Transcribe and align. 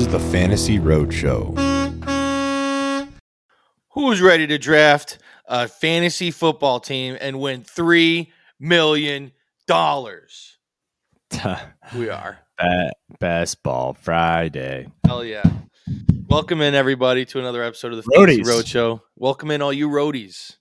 Is 0.00 0.08
the 0.08 0.18
Fantasy 0.18 0.78
Roadshow. 0.78 1.58
Who's 3.90 4.22
ready 4.22 4.46
to 4.46 4.56
draft 4.56 5.18
a 5.44 5.68
fantasy 5.68 6.30
football 6.30 6.80
team 6.80 7.18
and 7.20 7.38
win 7.38 7.64
three 7.64 8.32
million 8.58 9.32
dollars? 9.66 10.56
We 11.94 12.08
are. 12.08 12.38
Be- 12.58 12.90
Best 13.18 13.62
Ball 13.62 13.92
Friday. 13.92 14.88
Hell 15.04 15.22
yeah. 15.22 15.44
Welcome 16.28 16.62
in 16.62 16.74
everybody 16.74 17.26
to 17.26 17.38
another 17.38 17.62
episode 17.62 17.92
of 17.92 18.02
the 18.02 18.10
Fantasy 18.10 18.40
Roadshow. 18.40 19.02
Welcome 19.16 19.50
in 19.50 19.60
all 19.60 19.70
you 19.70 19.90
roadies. 19.90 20.56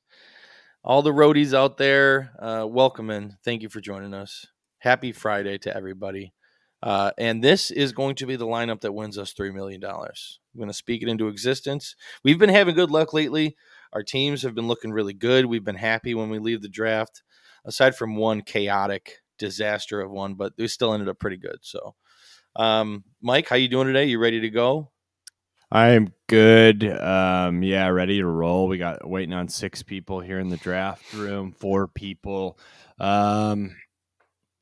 All 0.83 1.01
the 1.01 1.13
roadies 1.13 1.53
out 1.53 1.77
there, 1.77 2.33
uh, 2.39 2.67
welcome 2.67 3.09
in. 3.09 3.37
Thank 3.45 3.61
you 3.61 3.69
for 3.69 3.79
joining 3.79 4.13
us. 4.13 4.47
Happy 4.79 5.13
Friday 5.13 5.57
to 5.59 5.73
everybody. 5.73 6.33
Uh, 6.81 7.11
and 7.17 7.43
this 7.43 7.71
is 7.71 7.91
going 7.91 8.15
to 8.15 8.25
be 8.25 8.35
the 8.35 8.47
lineup 8.47 8.81
that 8.81 8.93
wins 8.93 9.17
us 9.17 9.33
$3 9.33 9.53
million. 9.53 9.83
I'm 9.83 10.09
going 10.57 10.69
to 10.69 10.73
speak 10.73 11.01
it 11.01 11.09
into 11.09 11.27
existence. 11.27 11.95
We've 12.23 12.39
been 12.39 12.49
having 12.49 12.75
good 12.75 12.91
luck 12.91 13.13
lately. 13.13 13.57
Our 13.93 14.03
teams 14.03 14.43
have 14.43 14.55
been 14.55 14.67
looking 14.67 14.91
really 14.91 15.13
good. 15.13 15.45
We've 15.45 15.63
been 15.63 15.75
happy 15.75 16.13
when 16.13 16.29
we 16.29 16.39
leave 16.39 16.61
the 16.61 16.69
draft, 16.69 17.23
aside 17.65 17.95
from 17.95 18.15
one 18.15 18.41
chaotic 18.41 19.17
disaster 19.37 20.01
of 20.01 20.11
one, 20.11 20.35
but 20.35 20.53
we 20.57 20.67
still 20.67 20.93
ended 20.93 21.09
up 21.09 21.19
pretty 21.19 21.37
good. 21.37 21.57
So, 21.61 21.95
um, 22.55 23.03
Mike, 23.21 23.49
how 23.49 23.55
you 23.55 23.67
doing 23.67 23.87
today? 23.87 24.05
You 24.05 24.19
ready 24.19 24.39
to 24.41 24.49
go? 24.49 24.91
I 25.71 25.89
am 25.89 26.13
good. 26.27 26.83
Um, 26.83 27.61
yeah, 27.61 27.87
ready 27.89 28.19
to 28.19 28.25
roll. 28.25 28.67
We 28.67 28.77
got 28.79 29.07
waiting 29.07 29.33
on 29.33 29.47
six 29.49 29.83
people 29.83 30.19
here 30.19 30.39
in 30.39 30.49
the 30.49 30.57
draft 30.57 31.13
room, 31.13 31.51
four 31.51 31.87
people. 31.87 32.57
Um, 32.99 33.75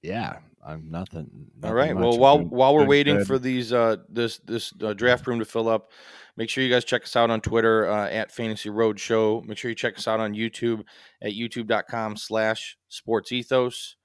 yeah, 0.01 0.37
I'm 0.67 0.91
nothing. 0.91 1.29
All 1.63 1.73
nothing 1.73 1.75
right. 1.75 1.93
much. 1.95 2.01
Well, 2.03 2.17
while 2.19 2.37
doing- 2.39 2.49
while 2.49 2.75
we're 2.75 2.85
waiting 2.85 3.17
good. 3.19 3.27
for 3.27 3.39
these 3.39 3.71
uh 3.71 3.97
this 4.09 4.39
this 4.39 4.73
uh, 4.83 4.91
draft 4.93 5.25
room 5.25 5.39
to 5.39 5.45
fill 5.45 5.69
up, 5.69 5.91
make 6.35 6.49
sure 6.49 6.61
you 6.63 6.69
guys 6.69 6.83
check 6.83 7.03
us 7.03 7.15
out 7.15 7.29
on 7.29 7.39
Twitter 7.41 7.89
uh, 7.89 8.09
at 8.09 8.31
Fantasy 8.33 8.69
Road 8.69 8.99
Show. 8.99 9.41
Make 9.47 9.57
sure 9.57 9.69
you 9.69 9.75
check 9.75 9.97
us 9.97 10.07
out 10.09 10.19
on 10.19 10.33
YouTube 10.33 10.83
at 11.21 11.31
youtube.com/slash 11.31 12.77
Sports 12.89 13.31
Ethos, 13.31 13.95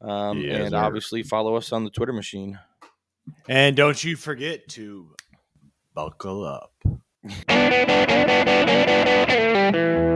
um, 0.00 0.40
Yes, 0.40 0.60
and 0.60 0.70
sir. 0.70 0.76
obviously 0.76 1.22
follow 1.24 1.56
us 1.56 1.72
on 1.72 1.82
the 1.84 1.90
Twitter 1.90 2.12
machine. 2.12 2.58
and 3.48 3.74
don't 3.76 4.02
you 4.04 4.14
forget 4.16 4.68
to 4.68 5.14
buckle 5.94 6.44
up. 6.44 6.72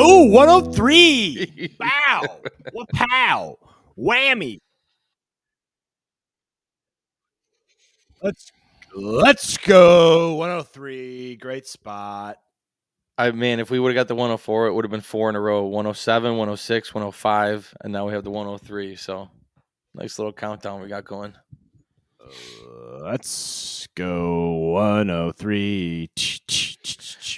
Oh, 0.00 0.24
103. 0.30 1.76
Wow. 1.80 2.22
What 2.72 2.88
pow. 2.94 3.58
Whammy. 3.98 4.58
Let's 8.22 8.52
let's 8.94 9.56
go. 9.58 10.34
103. 10.34 11.36
Great 11.36 11.66
spot. 11.66 12.38
I 13.16 13.32
man, 13.32 13.58
if 13.58 13.70
we 13.70 13.80
would 13.80 13.90
have 13.90 14.00
got 14.00 14.08
the 14.08 14.14
104, 14.14 14.68
it 14.68 14.72
would 14.72 14.84
have 14.84 14.90
been 14.90 15.00
four 15.00 15.28
in 15.28 15.34
a 15.34 15.40
row: 15.40 15.64
107, 15.64 16.32
106, 16.32 16.94
105, 16.94 17.74
and 17.82 17.92
now 17.92 18.06
we 18.06 18.12
have 18.12 18.22
the 18.22 18.30
103. 18.30 18.94
So, 18.94 19.28
nice 19.94 20.18
little 20.18 20.32
countdown 20.32 20.80
we 20.80 20.88
got 20.88 21.04
going. 21.04 21.34
Uh, 22.20 22.98
let's 23.02 23.88
go 23.96 24.52
103. 24.72 26.10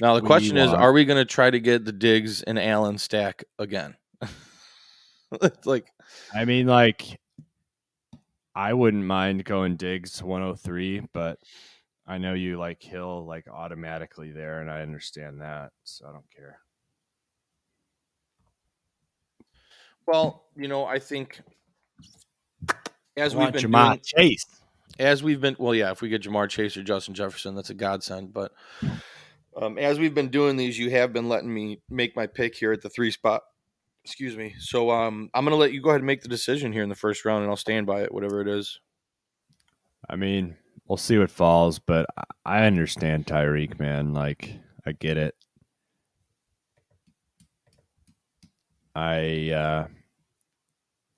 Now 0.00 0.14
the 0.14 0.22
question 0.22 0.56
is, 0.56 0.70
are 0.70 0.92
we 0.92 1.04
going 1.04 1.18
to 1.18 1.24
try 1.24 1.50
to 1.50 1.60
get 1.60 1.84
the 1.84 1.92
Diggs 1.92 2.42
and 2.42 2.58
Allen 2.58 2.98
stack 2.98 3.44
again? 3.58 3.96
it's 5.42 5.66
like 5.66 5.90
I 6.34 6.44
mean, 6.44 6.66
like, 6.66 7.20
I 8.54 8.72
wouldn't 8.72 9.04
mind 9.04 9.44
going 9.44 9.76
Diggs 9.76 10.22
103, 10.22 11.08
but 11.12 11.38
I 12.06 12.18
know 12.18 12.34
you 12.34 12.58
like 12.58 12.82
Hill 12.82 13.24
like 13.26 13.46
automatically 13.48 14.32
there, 14.32 14.60
and 14.60 14.70
I 14.70 14.82
understand 14.82 15.40
that, 15.40 15.70
so 15.84 16.06
I 16.08 16.12
don't 16.12 16.30
care. 16.34 16.58
Well, 20.06 20.44
you 20.56 20.66
know, 20.66 20.84
I 20.84 20.98
think 20.98 21.40
as 23.16 23.34
I 23.34 23.38
we've 23.38 23.52
been 23.52 23.70
Ja'Marr 23.70 23.88
doing, 23.90 24.00
Chase. 24.04 24.46
as 24.98 25.22
we've 25.22 25.40
been, 25.40 25.54
well, 25.58 25.74
yeah, 25.74 25.92
if 25.92 26.02
we 26.02 26.08
get 26.08 26.22
Ja'Marr 26.22 26.48
Chase 26.48 26.76
or 26.76 26.82
Justin 26.82 27.14
Jefferson, 27.14 27.54
that's 27.54 27.70
a 27.70 27.74
godsend. 27.74 28.32
But 28.32 28.52
um, 29.56 29.78
as 29.78 29.98
we've 29.98 30.14
been 30.14 30.30
doing 30.30 30.56
these, 30.56 30.78
you 30.78 30.90
have 30.90 31.12
been 31.12 31.28
letting 31.28 31.52
me 31.52 31.80
make 31.88 32.16
my 32.16 32.26
pick 32.26 32.56
here 32.56 32.72
at 32.72 32.82
the 32.82 32.90
three 32.90 33.12
spot. 33.12 33.42
Excuse 34.04 34.36
me. 34.36 34.54
So 34.58 34.90
um, 34.90 35.30
I'm 35.34 35.44
going 35.44 35.52
to 35.52 35.56
let 35.60 35.72
you 35.72 35.82
go 35.82 35.90
ahead 35.90 36.00
and 36.00 36.06
make 36.06 36.22
the 36.22 36.28
decision 36.28 36.72
here 36.72 36.82
in 36.82 36.88
the 36.88 36.94
first 36.94 37.24
round, 37.24 37.42
and 37.42 37.50
I'll 37.50 37.56
stand 37.56 37.86
by 37.86 38.02
it, 38.02 38.12
whatever 38.12 38.40
it 38.40 38.48
is. 38.48 38.80
I 40.08 40.16
mean, 40.16 40.56
we'll 40.88 40.96
see 40.96 41.18
what 41.18 41.30
falls, 41.30 41.78
but 41.78 42.06
I- 42.44 42.64
understand 42.64 43.26
Tyreek, 43.26 43.78
man. 43.78 44.12
Like, 44.12 44.54
I 44.86 44.92
get 44.92 45.16
it. 45.16 45.34
I 48.94 49.50
uh 49.50 49.86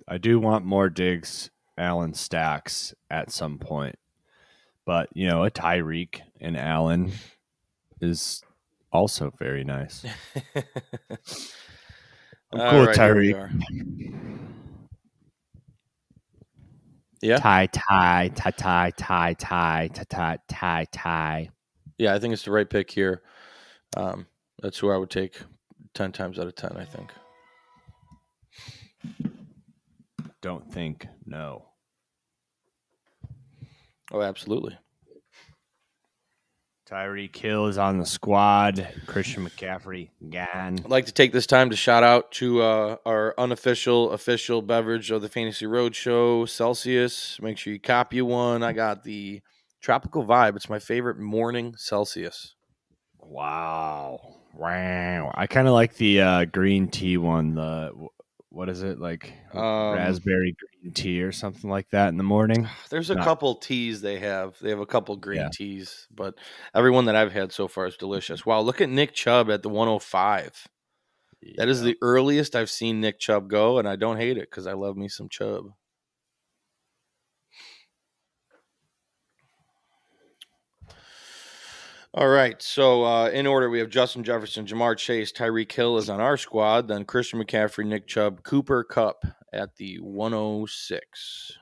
I 0.07 0.19
do 0.19 0.39
want 0.39 0.67
more 0.67 0.91
Diggs 0.91 1.51
Allen 1.79 2.13
stacks 2.13 2.95
at 3.11 3.31
some 3.31 3.59
point. 3.59 3.97
But, 4.85 5.09
you 5.15 5.27
know, 5.27 5.45
a 5.45 5.51
Tyreek 5.51 6.21
and 6.41 6.57
Allen 6.57 7.13
is 8.01 8.43
also 8.93 9.33
very 9.39 9.65
nice. 9.65 10.05
I'm 12.53 12.61
All 12.61 12.71
cool 12.71 12.81
with 12.81 12.99
right, 12.99 13.15
here 13.17 13.51
Tyreek. 13.51 14.19
Yeah, 17.23 17.37
Tie, 17.37 17.69
tie, 17.73 18.33
tie, 18.35 18.51
tie, 18.51 18.91
tie, 18.97 19.35
tie, 19.39 19.89
tie, 19.89 20.05
tie, 20.09 20.39
tie, 20.49 20.87
tie. 20.91 21.51
yeah, 21.97 22.15
I 22.15 22.19
think 22.19 22.33
it's 22.35 22.43
the 22.43 22.51
right 22.51 22.69
pick 22.69 22.91
here. 22.91 23.23
Um, 23.97 24.27
that's 24.61 24.79
who 24.79 24.91
I 24.91 24.97
would 24.97 25.11
take 25.11 25.41
ten 25.95 26.11
times 26.11 26.41
out 26.41 26.49
of 26.49 26.57
ten. 26.57 26.77
I 26.77 26.85
think. 26.85 27.13
Don't 30.41 30.69
think 30.73 31.07
no. 31.25 31.65
Oh, 34.11 34.21
absolutely. 34.21 34.77
Tyreek 36.93 37.35
Hill 37.35 37.69
is 37.69 37.79
on 37.79 37.97
the 37.97 38.05
squad. 38.05 38.87
Christian 39.07 39.49
McCaffrey 39.49 40.11
gone. 40.29 40.79
I'd 40.85 40.91
like 40.91 41.07
to 41.07 41.13
take 41.13 41.33
this 41.33 41.47
time 41.47 41.71
to 41.71 41.77
shout 41.77 42.03
out 42.03 42.31
to 42.33 42.61
uh, 42.61 42.97
our 43.07 43.35
unofficial, 43.39 44.11
official 44.11 44.61
beverage 44.61 45.11
of 45.11 45.23
the 45.23 45.31
Fantasy 45.31 45.65
Road 45.65 45.97
Show, 45.97 46.45
Celsius. 46.45 47.41
Make 47.41 47.57
sure 47.57 47.73
you 47.73 47.81
copy 47.81 48.21
one. 48.21 48.63
I 48.63 48.75
got 48.75 49.05
the 49.05 49.41
Tropical 49.81 50.23
Vibe. 50.23 50.55
It's 50.55 50.69
my 50.69 50.79
favorite 50.79 51.19
morning 51.19 51.75
Celsius. 51.79 52.57
Wow. 53.19 54.21
Wow. 54.55 55.33
I 55.35 55.47
kind 55.47 55.67
of 55.67 55.73
like 55.73 55.95
the 55.95 56.21
uh, 56.21 56.45
green 56.45 56.89
tea 56.89 57.17
one. 57.17 57.55
The 57.55 57.91
what 58.53 58.69
is 58.69 58.83
it 58.83 58.99
like? 59.01 59.33
Um, 59.55 59.95
raspberry 59.95 60.55
green 60.81 60.93
tea 60.93 61.23
or 61.23 61.33
something 61.33 61.69
like 61.71 61.89
that 61.91 62.09
in 62.09 62.17
the 62.17 62.23
morning. 62.23 62.69
There's 62.91 63.11
a 63.11 63.15
Not- 63.15 63.25
couple 63.25 63.55
teas 63.57 64.01
they 64.01 64.19
have. 64.19 64.57
They 64.61 64.71
have 64.71 64.79
a 64.81 64.87
couple 64.87 65.17
green 65.17 65.41
Yeah. 65.41 65.49
teas, 65.53 66.07
but 66.15 66.35
everyone 66.75 67.07
that 67.07 67.17
I've 67.17 67.33
had 67.33 67.53
so 67.53 67.67
far 67.69 67.87
is 67.87 67.97
delicious. 67.97 68.45
Wow, 68.47 68.61
look 68.61 68.81
at 68.81 68.89
Nick 68.89 69.15
Chubb 69.15 69.51
at 69.51 69.63
the 69.63 69.69
105. 69.69 70.69
That 71.57 71.69
is 71.69 71.83
the 71.83 71.97
earliest 72.03 72.55
I've 72.55 72.71
seen 72.71 73.01
Nick 73.01 73.19
Chubb 73.19 73.49
go, 73.49 73.79
and 73.79 73.89
I 73.89 73.97
don't 73.97 74.17
hate 74.19 74.37
it 74.39 74.49
because 74.51 74.67
I 74.69 74.75
love 74.75 74.97
me 74.97 75.09
some 75.09 75.29
Chubb. 75.29 75.73
All 82.15 82.29
right. 82.29 82.61
So 82.61 83.05
uh, 83.05 83.29
in 83.31 83.47
order, 83.47 83.71
we 83.71 83.79
have 83.79 83.89
Justin 83.89 84.23
Jefferson, 84.23 84.67
Ja'Marr 84.67 84.97
Chase, 84.99 85.33
Tyreek 85.33 85.73
Hill 85.73 85.97
is 85.97 86.11
on 86.11 86.21
our 86.21 86.37
squad. 86.37 86.87
Then 86.89 87.05
Christian 87.05 87.43
McCaffrey, 87.43 87.87
Nick 87.87 88.07
Chubb, 88.07 88.43
Cooper 88.43 88.85
Kupp 88.85 89.25
at 89.53 89.77
the 89.77 89.99
106, 90.01 91.59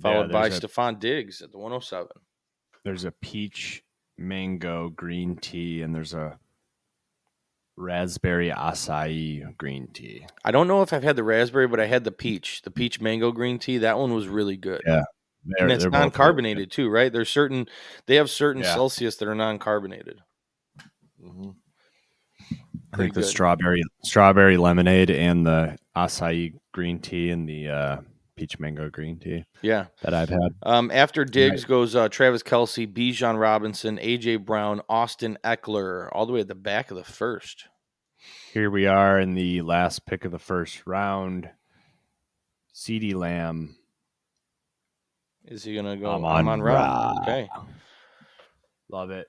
followed 0.00 0.26
Yeah, 0.28 0.32
by 0.32 0.46
a- 0.46 0.50
Stefon 0.50 1.00
Diggs 1.00 1.42
at 1.42 1.50
the 1.50 1.58
107. 1.58 2.08
There's 2.84 3.04
a 3.04 3.10
peach 3.10 3.82
mango 4.16 4.90
green 4.90 5.36
tea, 5.36 5.82
and 5.82 5.94
there's 5.94 6.14
a 6.14 6.38
raspberry 7.76 8.50
acai 8.50 9.56
green 9.56 9.88
tea. 9.92 10.26
I 10.44 10.50
don't 10.50 10.68
know 10.68 10.82
if 10.82 10.92
I've 10.92 11.02
had 11.02 11.16
the 11.16 11.24
raspberry, 11.24 11.66
but 11.66 11.80
I 11.80 11.86
had 11.86 12.04
the 12.04 12.12
peach, 12.12 12.62
the 12.62 12.70
peach 12.70 13.00
mango 13.00 13.32
green 13.32 13.58
tea. 13.58 13.78
That 13.78 13.98
one 13.98 14.14
was 14.14 14.28
really 14.28 14.56
good. 14.56 14.82
Yeah, 14.86 15.02
They're, 15.44 15.64
and 15.64 15.72
it's 15.72 15.84
they're 15.84 15.90
both 15.90 15.98
really 15.98 16.04
non-carbonated 16.10 16.70
too, 16.70 16.90
right? 16.90 17.12
There's 17.12 17.30
certain 17.30 17.66
they 18.06 18.16
have 18.16 18.28
certain 18.30 18.62
Yeah. 18.62 18.74
Celsius 18.74 19.16
that 19.16 19.28
are 19.28 19.34
non-carbonated. 19.34 20.20
good. 20.76 21.26
Mhm. 21.30 21.54
I 22.50 22.96
Pretty 22.96 23.04
think 23.04 23.14
the 23.14 23.20
good. 23.20 23.26
strawberry 23.28 23.82
strawberry 24.04 24.56
lemonade 24.56 25.10
and 25.10 25.46
the 25.46 25.78
acai 25.96 26.54
green 26.72 26.98
tea 26.98 27.30
and 27.30 27.48
the 27.48 27.68
uh, 27.68 27.96
peach 28.36 28.58
mango 28.58 28.90
green 28.90 29.18
tea 29.18 29.44
Yeah. 29.62 29.86
that 30.02 30.12
I've 30.14 30.28
had. 30.30 30.54
Um, 30.62 30.90
after 30.90 31.24
Diggs 31.24 31.64
goes 31.64 31.94
uh, 31.94 32.08
Travis 32.08 32.42
Kelce, 32.42 32.86
Bijan 32.92 33.38
Robinson, 33.38 33.98
AJ 33.98 34.44
Brown, 34.44 34.80
Austin 34.88 35.38
Ekeler, 35.44 36.08
all 36.12 36.26
the 36.26 36.32
way 36.32 36.40
at 36.40 36.48
the 36.48 36.54
back 36.54 36.90
of 36.90 36.96
the 36.96 37.04
first. 37.04 37.68
Here 38.52 38.70
we 38.70 38.86
are 38.86 39.18
in 39.20 39.34
the 39.34 39.62
last 39.62 40.04
pick 40.06 40.24
of 40.24 40.32
the 40.32 40.38
first 40.38 40.86
round. 40.86 41.50
CeeDee 42.74 43.14
Lamb 43.14 43.76
Is 45.50 45.64
he 45.64 45.74
gonna 45.74 45.96
go 45.96 46.10
Amon 46.12 46.30
Amon 46.30 46.62
Ra? 46.62 46.74
Ra. 46.74 47.14
Okay. 47.22 47.48
Love 48.88 49.10
it. 49.10 49.26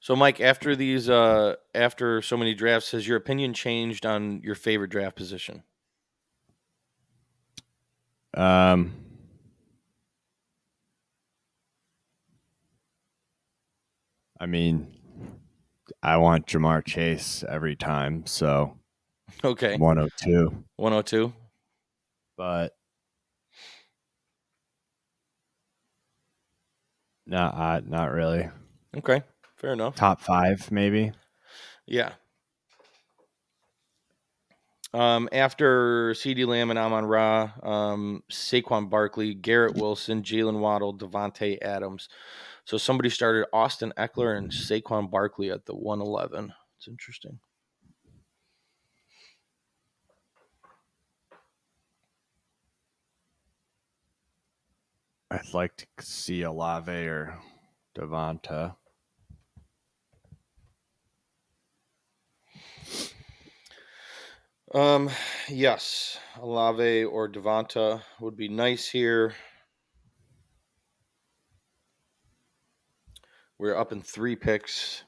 So, 0.00 0.14
Mike, 0.16 0.40
after 0.40 0.76
these, 0.76 1.10
uh, 1.10 1.56
after 1.74 2.22
so 2.22 2.36
many 2.36 2.54
drafts, 2.54 2.90
has 2.92 3.08
your 3.08 3.16
opinion 3.16 3.52
changed 3.54 4.06
on 4.06 4.40
your 4.42 4.54
favorite 4.54 4.90
draft 4.90 5.16
position? 5.16 5.62
Um, 8.34 8.92
I 14.38 14.46
mean, 14.46 14.96
I 16.02 16.16
want 16.16 16.46
Ja'Marr 16.46 16.84
Chase 16.84 17.44
every 17.48 17.76
time, 17.76 18.24
so 18.26 18.79
Okay, 19.44 19.76
102. 19.76 20.64
102. 20.76 21.32
But 22.36 22.74
not 27.26 27.54
uh, 27.54 27.80
not 27.86 28.12
really. 28.12 28.48
Okay, 28.96 29.22
fair 29.56 29.72
enough. 29.72 29.94
Top 29.94 30.20
five, 30.20 30.70
maybe. 30.70 31.12
Yeah. 31.86 32.12
Um, 34.92 35.28
after 35.30 36.12
CeeDee 36.14 36.46
Lamb 36.46 36.70
and 36.70 36.78
Amon 36.78 37.04
Ra, 37.04 37.50
um, 37.62 38.24
Saquon 38.30 38.90
Barkley, 38.90 39.34
Garrett 39.34 39.76
Wilson, 39.76 40.22
Jaylen 40.22 40.58
Waddle, 40.58 40.96
Davante 40.96 41.58
Adams. 41.62 42.08
So 42.64 42.76
somebody 42.76 43.08
started 43.08 43.46
Austin 43.52 43.92
Ekeler 43.96 44.36
and 44.36 44.50
Saquon 44.50 45.10
Barkley 45.10 45.50
at 45.50 45.64
the 45.64 45.74
111. 45.74 46.52
It's 46.76 46.88
interesting. 46.88 47.38
I'd 55.30 55.54
like 55.54 55.76
to 55.76 55.86
see 56.00 56.42
Olave 56.42 56.90
or 56.90 57.38
Devonta. 57.96 58.74
Um, 64.74 65.10
yes, 65.48 66.18
Olave 66.40 67.04
or 67.04 67.28
Devonta 67.28 68.02
would 68.20 68.36
be 68.36 68.48
nice 68.48 68.88
here. 68.88 69.34
We're 73.58 73.76
up 73.76 73.92
in 73.92 74.00
three 74.00 74.36
picks. 74.36 75.02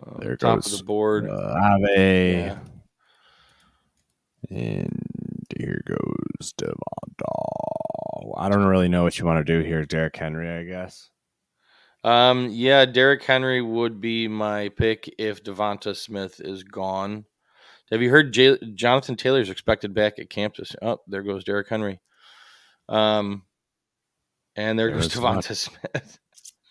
Uh, 0.00 0.18
There 0.20 0.36
top 0.36 0.56
goes, 0.56 0.72
of 0.72 0.78
the 0.78 0.84
board. 0.84 1.26
Olave. 1.26 1.94
Yeah. 1.96 2.58
And 4.50 5.05
here 5.56 5.82
goes 5.86 6.52
Devonta. 6.54 8.32
I 8.36 8.48
don't 8.48 8.64
really 8.66 8.88
know 8.88 9.02
what 9.02 9.18
you 9.18 9.26
want 9.26 9.44
to 9.46 9.52
do 9.52 9.66
here, 9.66 9.84
Derrick 9.84 10.16
Henry, 10.16 10.50
I 10.50 10.64
guess. 10.64 11.10
Um, 12.04 12.48
yeah, 12.50 12.84
Derrick 12.84 13.22
Henry 13.22 13.60
would 13.60 14.00
be 14.00 14.28
my 14.28 14.68
pick 14.70 15.12
if 15.18 15.42
Devonta 15.42 15.96
Smith 15.96 16.40
is 16.40 16.62
gone. 16.62 17.24
Have 17.90 18.02
you 18.02 18.10
heard 18.10 18.32
J- 18.32 18.58
Jonathan 18.74 19.16
Taylor's 19.16 19.50
expected 19.50 19.94
back 19.94 20.18
at 20.18 20.30
camp 20.30 20.56
this? 20.56 20.74
Oh, 20.82 20.98
there 21.06 21.22
goes 21.22 21.44
Derrick 21.44 21.68
Henry. 21.68 22.00
Um, 22.88 23.42
and 24.56 24.78
there 24.78 24.90
goes 24.90 25.08
There's 25.08 25.20
one. 25.22 25.38
Devonta 25.38 25.56
Smith. 25.56 26.18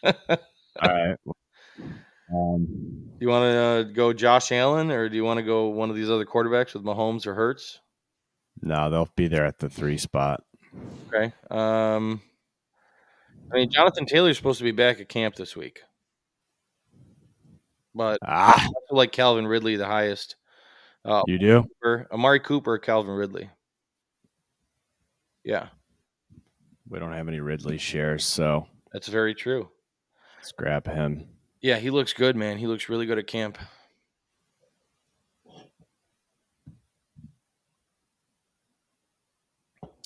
All 0.03 0.89
right. 0.89 1.17
Um, 2.33 2.65
do 2.65 3.17
you 3.19 3.29
want 3.29 3.43
to 3.43 3.57
uh, 3.57 3.83
go 3.83 4.11
Josh 4.11 4.51
Allen 4.51 4.91
or 4.91 5.09
do 5.09 5.15
you 5.15 5.23
want 5.23 5.37
to 5.37 5.43
go 5.43 5.67
one 5.67 5.89
of 5.89 5.95
these 5.95 6.09
other 6.09 6.25
quarterbacks 6.25 6.73
with 6.73 6.83
Mahomes 6.83 7.27
or 7.27 7.35
Hurts? 7.35 7.79
No, 8.61 8.89
they'll 8.89 9.09
be 9.15 9.27
there 9.27 9.45
at 9.45 9.59
the 9.59 9.69
three 9.69 9.97
spot. 9.97 10.43
Okay. 11.07 11.33
Um, 11.49 12.21
I 13.51 13.55
mean, 13.55 13.69
Jonathan 13.71 14.05
Taylor's 14.05 14.37
supposed 14.37 14.57
to 14.59 14.63
be 14.63 14.71
back 14.71 14.99
at 14.99 15.07
camp 15.09 15.35
this 15.35 15.55
week, 15.55 15.81
but 17.93 18.17
Ah, 18.25 18.55
I 18.57 18.61
feel 18.63 18.97
like 18.97 19.11
Calvin 19.11 19.47
Ridley 19.47 19.75
the 19.75 19.85
highest. 19.85 20.35
Uh, 21.05 21.21
you 21.27 21.37
do? 21.37 21.61
Cooper, 21.61 22.07
Amari 22.11 22.39
Cooper, 22.39 22.77
Calvin 22.79 23.13
Ridley. 23.13 23.49
Yeah, 25.43 25.67
We 26.89 26.97
don't 26.97 27.11
have 27.13 27.27
any 27.27 27.39
Ridley 27.39 27.77
shares, 27.77 28.25
so 28.25 28.65
that's 28.91 29.07
very 29.07 29.35
true. 29.35 29.69
let's 30.37 30.51
grab 30.51 30.87
him. 30.87 31.27
Yeah, 31.61 31.77
he 31.77 31.91
looks 31.91 32.13
good, 32.13 32.35
man. 32.35 32.57
He 32.57 32.65
looks 32.67 32.89
really 32.89 33.05
good 33.05 33.19
at 33.19 33.27
camp. 33.27 33.59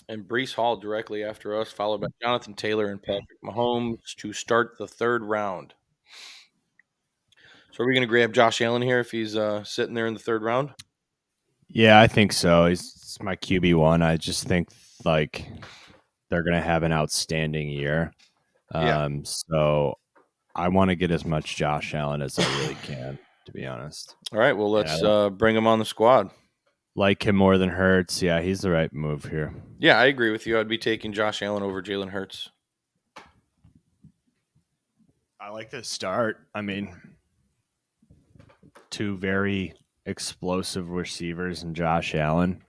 And 0.09 0.27
Breece 0.27 0.53
Hall 0.55 0.75
directly 0.75 1.23
after 1.23 1.57
us, 1.57 1.71
followed 1.71 2.01
by 2.01 2.07
Jonathan 2.21 2.55
Taylor 2.55 2.87
and 2.87 3.01
Patrick 3.01 3.41
Mahomes 3.45 4.15
to 4.17 4.33
start 4.33 4.71
the 4.77 4.87
third 4.87 5.23
round. 5.23 5.73
So 7.71 7.83
are 7.83 7.87
we 7.87 7.93
going 7.93 8.01
to 8.01 8.07
grab 8.07 8.33
Josh 8.33 8.59
Allen 8.59 8.81
here 8.81 8.99
if 8.99 9.11
he's 9.11 9.35
uh, 9.37 9.63
sitting 9.63 9.93
there 9.93 10.07
in 10.07 10.15
the 10.15 10.19
third 10.19 10.41
round? 10.41 10.71
Yeah, 11.67 12.01
I 12.01 12.07
think 12.07 12.33
so. 12.33 12.65
He's 12.65 12.81
it's 12.81 13.21
my 13.21 13.35
QB 13.35 13.75
one. 13.75 14.01
I 14.01 14.17
just 14.17 14.45
think 14.47 14.69
like 15.05 15.47
they're 16.29 16.43
gonna 16.43 16.61
have 16.61 16.81
an 16.83 16.91
outstanding 16.91 17.69
year. 17.69 18.11
Yeah. 18.73 19.03
Um, 19.03 19.23
so 19.23 19.93
I 20.55 20.67
want 20.69 20.89
to 20.89 20.95
get 20.95 21.11
as 21.11 21.25
much 21.25 21.55
Josh 21.55 21.93
Allen 21.93 22.23
as 22.23 22.37
I 22.39 22.59
really 22.61 22.75
can, 22.83 23.19
to 23.45 23.51
be 23.51 23.65
honest. 23.67 24.15
All 24.33 24.39
right, 24.39 24.53
well 24.53 24.71
let's 24.71 24.99
Yeah. 25.01 25.07
uh, 25.07 25.29
bring 25.29 25.55
him 25.55 25.67
on 25.67 25.77
the 25.77 25.85
squad. 25.85 26.31
Like 26.95 27.25
him 27.25 27.35
more 27.35 27.57
than 27.57 27.69
Hurts. 27.69 28.21
Yeah, 28.21 28.41
he's 28.41 28.61
the 28.61 28.71
right 28.71 28.91
move 28.91 29.25
here. 29.25 29.53
Yeah, 29.79 29.97
I 29.97 30.05
agree 30.05 30.31
with 30.31 30.45
you. 30.45 30.59
I'd 30.59 30.67
be 30.67 30.77
taking 30.77 31.13
Josh 31.13 31.41
Allen 31.41 31.63
over 31.63 31.81
Jalen 31.81 32.09
Hurts. 32.09 32.49
I 35.39 35.49
like 35.49 35.69
the 35.69 35.83
start. 35.83 36.45
I 36.53 36.61
mean, 36.61 36.95
two 38.89 39.17
very 39.17 39.73
explosive 40.05 40.89
receivers 40.89 41.63
and 41.63 41.75
Josh 41.75 42.15
Allen. 42.15 42.61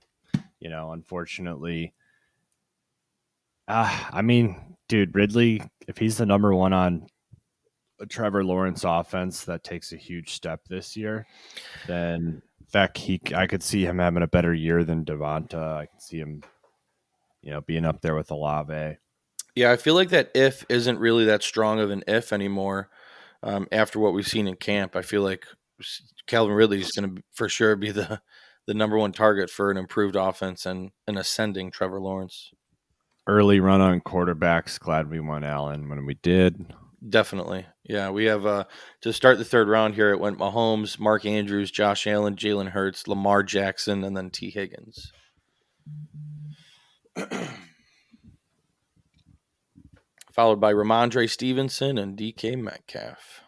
You 0.61 0.71
know, 0.71 0.93
unfortunately, 0.93 1.95
uh, 3.67 4.09
I 4.13 4.23
mean, 4.23 4.77
dude, 4.89 5.15
Ridley, 5.15 5.63
if 5.89 5.97
he's 5.97 6.19
the 6.19 6.27
number 6.27 6.55
one 6.55 6.73
on 6.73 7.07
a 8.01 8.07
Trevor 8.07 8.45
Lawrence 8.45 8.85
offense 8.85 9.45
that 9.45 9.65
takes 9.65 9.93
a 9.93 9.97
huge 9.97 10.33
step 10.33 10.61
this 10.69 10.97
year, 10.97 11.27
then 11.87 12.43
fact, 12.71 12.99
he 12.99 13.21
I 13.35 13.47
could 13.47 13.63
see 13.63 13.85
him 13.85 13.99
having 13.99 14.23
a 14.23 14.29
better 14.29 14.55
year 14.55 14.85
than 14.85 15.05
Devonta. 15.05 15.77
I 15.77 15.87
could 15.87 16.03
see 16.03 16.19
him, 16.19 16.43
you 17.43 17.51
know, 17.51 17.61
being 17.61 17.85
up 17.85 18.01
there 18.01 18.15
with 18.15 18.31
Olave. 18.31 18.97
Yeah, 19.55 19.73
I 19.73 19.77
feel 19.77 19.95
like 19.95 20.11
that 20.11 20.31
if 20.35 20.65
isn't 20.69 20.99
really 20.99 21.25
that 21.27 21.43
strong 21.43 21.81
of 21.81 21.91
an 21.91 22.05
if 22.07 22.33
anymore. 22.33 22.89
Um, 23.43 23.67
after 23.73 23.99
what 23.99 24.13
we've 24.13 24.29
seen 24.29 24.47
in 24.47 24.57
camp, 24.57 24.95
I 24.95 25.03
feel 25.03 25.23
like 25.23 25.45
Calvin 26.27 26.55
Ridley 26.55 26.81
is 26.81 26.93
going 26.93 27.17
to 27.17 27.23
for 27.33 27.49
sure 27.49 27.77
be 27.77 27.91
the 27.91 28.21
the 28.67 28.75
number 28.75 28.99
one 28.99 29.13
target 29.13 29.51
for 29.51 29.71
an 29.71 29.77
improved 29.77 30.17
offense 30.17 30.67
and 30.67 30.91
an 31.07 31.17
ascending 31.19 31.71
Trevor 31.71 32.01
Lawrence. 32.01 32.53
Early 33.27 33.61
run 33.61 33.81
on 33.81 34.01
quarterbacks. 34.01 34.79
Glad 34.79 35.11
we 35.11 35.21
won 35.21 35.45
Allen 35.45 35.89
when 35.89 36.07
we 36.07 36.15
did. 36.15 36.73
Definitely, 37.09 37.65
yeah. 37.83 38.11
We 38.11 38.27
have 38.27 38.45
uh, 38.45 38.65
to 39.01 39.13
start 39.13 39.39
the 39.39 39.45
third 39.45 39.69
round 39.69 39.95
here. 39.95 40.11
It 40.11 40.21
went 40.21 40.39
Mahomes, 40.39 41.01
Mark 41.01 41.25
Andrews, 41.25 41.71
Josh 41.71 42.07
Allen, 42.07 42.37
Jalen 42.37 42.69
Hurts, 42.73 43.09
Lamar 43.09 43.43
Jackson, 43.43 44.05
and 44.05 44.15
then 44.15 44.29
Tee 44.29 44.51
Higgins. 44.51 45.11
Followed 50.33 50.61
by 50.61 50.75
Rhamondre 50.75 51.29
Stevenson 51.29 51.97
and 51.97 52.19
DK 52.19 52.61
Metcalf. 52.61 53.40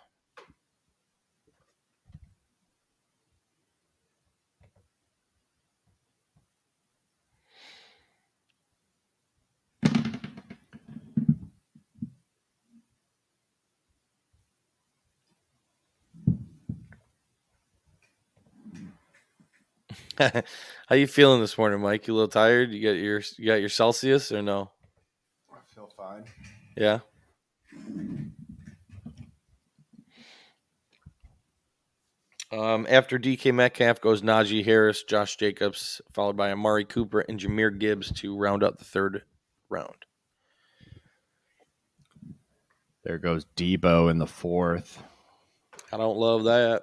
How 20.88 20.96
you 20.96 21.06
feeling 21.06 21.40
this 21.40 21.56
morning, 21.56 21.80
Mike? 21.80 22.06
You 22.06 22.14
a 22.14 22.16
little 22.16 22.28
tired? 22.28 22.72
You 22.72 22.82
got 22.82 22.98
your 22.98 23.22
you 23.38 23.46
got 23.46 23.60
your 23.60 23.68
Celsius 23.68 24.32
or 24.32 24.42
no? 24.42 24.70
I 25.52 25.58
feel 25.74 25.90
fine. 25.96 26.24
Yeah. 26.76 27.00
Um, 32.52 32.86
after 32.90 33.18
DK 33.18 33.54
Metcalf 33.54 34.02
goes 34.02 34.20
Najee 34.20 34.64
Harris, 34.64 35.02
Josh 35.04 35.36
Jacobs, 35.36 36.02
followed 36.12 36.36
by 36.36 36.52
Amari 36.52 36.84
Cooper 36.84 37.20
and 37.20 37.40
Jahmyr 37.40 37.78
Gibbs 37.78 38.12
to 38.20 38.36
round 38.36 38.62
out 38.62 38.78
the 38.78 38.84
third 38.84 39.22
round. 39.70 39.94
There 43.04 43.18
goes 43.18 43.46
Deebo 43.56 44.10
in 44.10 44.18
the 44.18 44.26
fourth. 44.26 45.02
I 45.92 45.96
don't 45.96 46.18
love 46.18 46.44
that. 46.44 46.82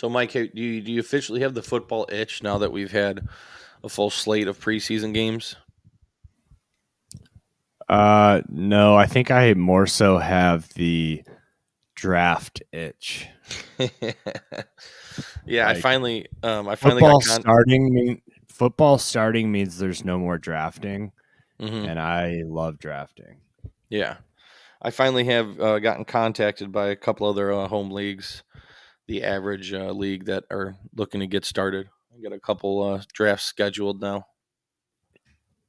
So, 0.00 0.08
Mike, 0.08 0.32
do 0.32 0.48
you, 0.54 0.80
do 0.80 0.92
you 0.92 0.98
officially 0.98 1.42
have 1.42 1.52
the 1.52 1.62
football 1.62 2.08
itch 2.10 2.42
now 2.42 2.56
that 2.56 2.72
we've 2.72 2.90
had 2.90 3.28
a 3.84 3.88
full 3.90 4.08
slate 4.08 4.48
of 4.48 4.58
preseason 4.58 5.12
games? 5.12 5.56
Uh, 7.86 8.40
no, 8.48 8.96
I 8.96 9.04
think 9.04 9.30
I 9.30 9.52
more 9.52 9.86
so 9.86 10.16
have 10.16 10.72
the 10.72 11.22
draft 11.94 12.62
itch. 12.72 13.28
yeah, 15.44 15.68
I 15.68 15.74
finally, 15.74 16.28
um, 16.42 16.66
I 16.66 16.76
finally 16.76 17.02
Football 17.02 17.20
got 17.20 17.28
con- 17.28 17.40
starting 17.42 17.92
mean 17.92 18.22
football 18.48 18.96
starting 18.96 19.52
means 19.52 19.76
there's 19.76 20.02
no 20.02 20.18
more 20.18 20.38
drafting, 20.38 21.12
Mhm. 21.60 21.86
and 21.86 22.00
I 22.00 22.40
love 22.46 22.78
drafting. 22.78 23.36
Yeah, 23.90 24.16
I 24.80 24.92
finally 24.92 25.24
have 25.24 25.60
uh, 25.60 25.78
gotten 25.78 26.06
contacted 26.06 26.72
by 26.72 26.88
a 26.88 26.96
couple 26.96 27.28
other 27.28 27.52
uh, 27.52 27.68
home 27.68 27.90
leagues, 27.90 28.44
the 29.10 29.24
average 29.24 29.72
uh, 29.72 29.90
league 29.90 30.26
that 30.26 30.44
are 30.52 30.76
looking 30.94 31.18
to 31.18 31.26
get 31.26 31.44
started. 31.44 31.88
I 32.16 32.22
got 32.22 32.32
a 32.32 32.38
couple 32.38 32.80
uh, 32.80 33.02
drafts 33.12 33.44
scheduled 33.44 34.00
now. 34.00 34.26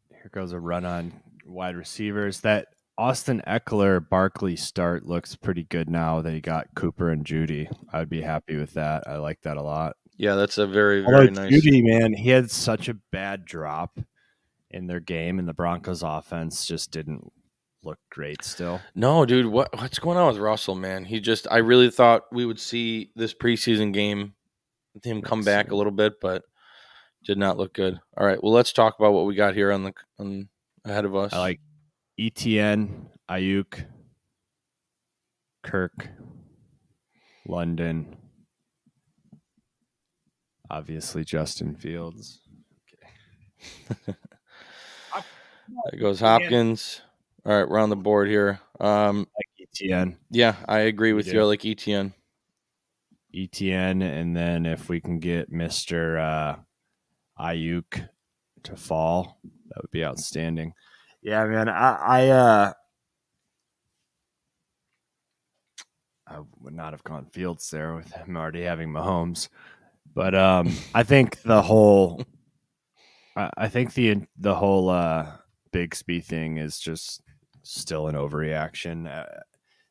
Here 0.09 0.29
goes 0.31 0.53
a 0.53 0.59
run 0.59 0.85
on 0.85 1.11
wide 1.47 1.75
receivers. 1.75 2.41
That 2.41 2.67
Austin 2.99 3.41
Ekeler 3.47 4.07
Barkley 4.07 4.55
start 4.55 5.07
looks 5.07 5.35
pretty 5.35 5.63
good 5.63 5.89
now 5.89 6.21
that 6.21 6.33
he 6.33 6.39
got 6.39 6.67
Cooper 6.75 7.09
and 7.09 7.25
Jeudy. 7.25 7.67
I'd 7.91 8.09
be 8.09 8.21
happy 8.21 8.57
with 8.57 8.75
that. 8.75 9.07
I 9.07 9.17
like 9.17 9.41
that 9.41 9.57
a 9.57 9.63
lot. 9.63 9.95
Yeah, 10.17 10.35
that's 10.35 10.59
a 10.59 10.67
very 10.67 11.03
Although 11.03 11.17
very 11.17 11.31
nice. 11.31 11.51
Jeudy, 11.51 11.81
man, 11.83 12.13
he 12.13 12.29
had 12.29 12.51
such 12.51 12.89
a 12.89 12.97
bad 13.11 13.45
drop 13.45 13.97
in 14.69 14.85
their 14.85 14.99
game, 14.99 15.39
and 15.39 15.47
the 15.47 15.53
Broncos 15.55 16.03
offense 16.03 16.67
just 16.67 16.91
didn't 16.91 17.31
look 17.83 17.99
great 18.09 18.43
still. 18.43 18.81
No, 18.95 19.25
dude, 19.25 19.45
what 19.47 19.69
what's 19.79 19.99
going 19.99 20.17
on 20.17 20.27
with 20.27 20.37
Russell, 20.37 20.75
man? 20.75 21.05
He 21.05 21.19
just 21.19 21.47
I 21.49 21.57
really 21.57 21.89
thought 21.89 22.23
we 22.31 22.45
would 22.45 22.59
see 22.59 23.11
this 23.15 23.33
preseason 23.33 23.93
game 23.93 24.33
him 25.03 25.21
come 25.21 25.41
back 25.41 25.71
a 25.71 25.75
little 25.75 25.91
bit, 25.91 26.19
but 26.19 26.43
did 27.25 27.37
not 27.37 27.57
look 27.57 27.73
good. 27.73 27.99
All 28.17 28.25
right, 28.25 28.41
well, 28.41 28.51
let's 28.51 28.73
talk 28.73 28.97
about 28.99 29.13
what 29.13 29.25
we 29.25 29.35
got 29.35 29.53
here 29.53 29.71
on 29.71 29.83
the 29.83 29.93
on 30.19 30.49
ahead 30.85 31.05
of 31.05 31.15
us. 31.15 31.33
I 31.33 31.39
like 31.39 31.59
ETN, 32.19 33.07
Aiyuk, 33.29 33.85
Kirk, 35.63 36.09
London, 37.47 38.17
obviously 40.69 41.23
Justin 41.23 41.75
Fields. 41.75 42.41
Okay. 42.93 44.15
there 45.91 45.99
goes 45.99 46.19
Hopkins. 46.19 47.01
All 47.43 47.57
right, 47.57 47.67
we're 47.67 47.79
on 47.79 47.89
the 47.89 47.95
board 47.95 48.27
here. 48.27 48.59
Um, 48.79 49.27
Like 49.35 49.67
ETN, 49.73 50.17
yeah, 50.29 50.55
I 50.67 50.79
agree 50.79 51.13
with 51.13 51.27
you. 51.27 51.41
I 51.41 51.43
like 51.43 51.61
ETN. 51.61 52.13
ETN, 53.33 54.03
and 54.03 54.35
then 54.35 54.65
if 54.65 54.89
we 54.89 54.99
can 55.01 55.19
get 55.19 55.51
Mister 55.51 56.19
uh, 56.19 56.55
Aiyuk 57.39 58.07
to 58.63 58.75
fall, 58.75 59.39
that 59.43 59.81
would 59.81 59.91
be 59.91 60.05
outstanding. 60.05 60.73
Yeah, 61.23 61.45
man, 61.45 61.67
I, 61.67 61.95
I 61.95 62.27
uh, 62.29 62.73
I 66.27 66.39
would 66.59 66.73
not 66.73 66.93
have 66.93 67.03
gone 67.03 67.25
Fields 67.25 67.69
there 67.71 67.95
with 67.95 68.11
him 68.11 68.37
already 68.37 68.61
having 68.61 68.89
Mahomes, 68.89 69.49
but 70.13 70.35
um, 70.35 70.71
I 70.93 71.01
think 71.03 71.41
the 71.41 71.61
whole, 71.61 72.23
I, 73.35 73.49
I 73.57 73.67
think 73.67 73.93
the 73.95 74.27
the 74.37 74.55
whole 74.55 74.89
uh, 74.89 75.31
Bigsby 75.73 76.23
thing 76.23 76.57
is 76.57 76.79
just 76.79 77.21
still 77.63 78.07
an 78.07 78.15
overreaction. 78.15 79.07
Uh, 79.07 79.25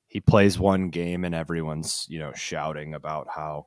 he 0.07 0.21
plays 0.21 0.59
one 0.59 0.89
game 0.89 1.25
and 1.25 1.35
everyone's 1.35 2.07
you 2.09 2.19
know 2.19 2.33
shouting 2.35 2.95
about 2.95 3.29
how 3.35 3.67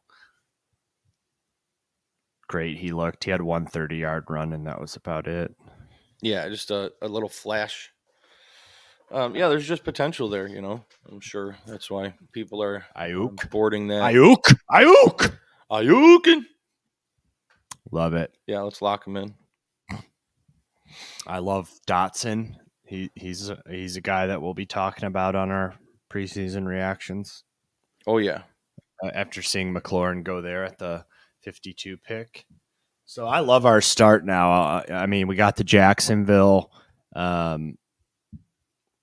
great 2.47 2.77
he 2.77 2.91
looked. 2.91 3.23
He 3.23 3.31
had 3.31 3.41
one 3.41 3.65
30 3.65 3.97
yard 3.97 4.25
run 4.29 4.53
and 4.53 4.67
that 4.67 4.79
was 4.79 4.95
about 4.95 5.27
it. 5.27 5.55
Yeah, 6.21 6.47
just 6.49 6.71
a, 6.71 6.91
a 7.01 7.07
little 7.07 7.29
flash. 7.29 7.91
Um, 9.11 9.35
yeah, 9.35 9.47
there's 9.47 9.67
just 9.67 9.83
potential 9.83 10.29
there. 10.29 10.47
You 10.47 10.61
know, 10.61 10.83
I'm 11.09 11.19
sure 11.19 11.57
that's 11.67 11.89
why 11.89 12.15
people 12.31 12.63
are 12.63 12.85
Aiyuk, 12.97 13.49
boarding 13.49 13.87
that. 13.87 14.01
Aiyuk, 14.01 14.55
Aiyuk. 14.71 15.37
Aiyuk. 15.71 16.43
Love 17.91 18.13
it. 18.15 18.33
Yeah, 18.47 18.61
let's 18.61 18.81
lock 18.81 19.05
him 19.05 19.17
in. 19.17 19.35
I 21.27 21.39
love 21.39 21.69
Dotson. 21.87 22.55
He 22.93 23.09
he's 23.15 23.49
a, 23.49 23.57
he's 23.67 23.97
a 23.97 24.01
guy 24.01 24.27
that 24.27 24.39
we'll 24.39 24.53
be 24.53 24.67
talking 24.67 25.05
about 25.05 25.33
on 25.33 25.49
our 25.49 25.73
preseason 26.11 26.67
reactions. 26.67 27.43
Oh 28.05 28.19
yeah, 28.19 28.43
uh, 29.03 29.09
after 29.15 29.41
seeing 29.41 29.73
McLaurin 29.73 30.23
go 30.23 30.41
there 30.41 30.63
at 30.63 30.77
the 30.77 31.03
52 31.41 31.97
pick. 31.97 32.45
So 33.05 33.25
I 33.25 33.39
love 33.39 33.65
our 33.65 33.81
start 33.81 34.23
now. 34.27 34.51
Uh, 34.51 34.83
I 34.91 35.07
mean, 35.07 35.27
we 35.27 35.35
got 35.35 35.55
the 35.55 35.63
Jacksonville, 35.63 36.71
um, 37.15 37.79